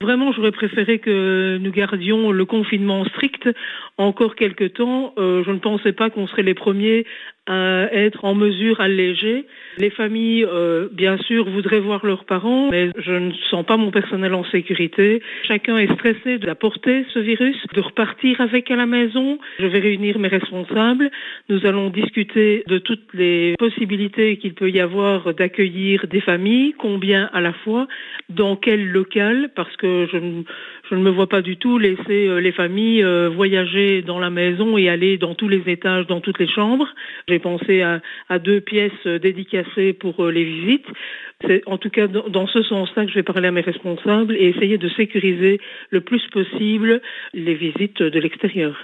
[0.00, 3.48] Vraiment, j'aurais préféré que nous gardions le confinement strict
[3.96, 5.14] encore quelque temps.
[5.16, 7.06] Euh, je ne pensais pas qu'on serait les premiers
[7.46, 9.46] à être en mesure allégée.
[9.76, 13.90] Les familles, euh, bien sûr, voudraient voir leurs parents, mais je ne sens pas mon
[13.90, 15.20] personnel en sécurité.
[15.46, 19.38] Chacun est stressé d'apporter ce virus, de repartir avec à la maison.
[19.58, 21.10] Je vais réunir mes responsables.
[21.48, 27.28] Nous allons discuter de toutes les possibilités qu'il peut y avoir d'accueillir des familles, combien
[27.32, 27.88] à la fois,
[28.30, 30.42] dans quel local, parce que je ne,
[30.90, 34.30] je ne me vois pas du tout laisser euh, les familles euh, voyager dans la
[34.30, 36.88] maison et aller dans tous les étages, dans toutes les chambres.
[37.28, 40.86] J'ai pensé à, à, deux pièces euh, dédicacées pour les visites.
[41.46, 44.48] C'est en tout cas dans ce sens-là que je vais parler à mes responsables et
[44.48, 45.60] essayer de sécuriser
[45.90, 47.00] le plus possible
[47.32, 48.76] les visites de l'extérieur.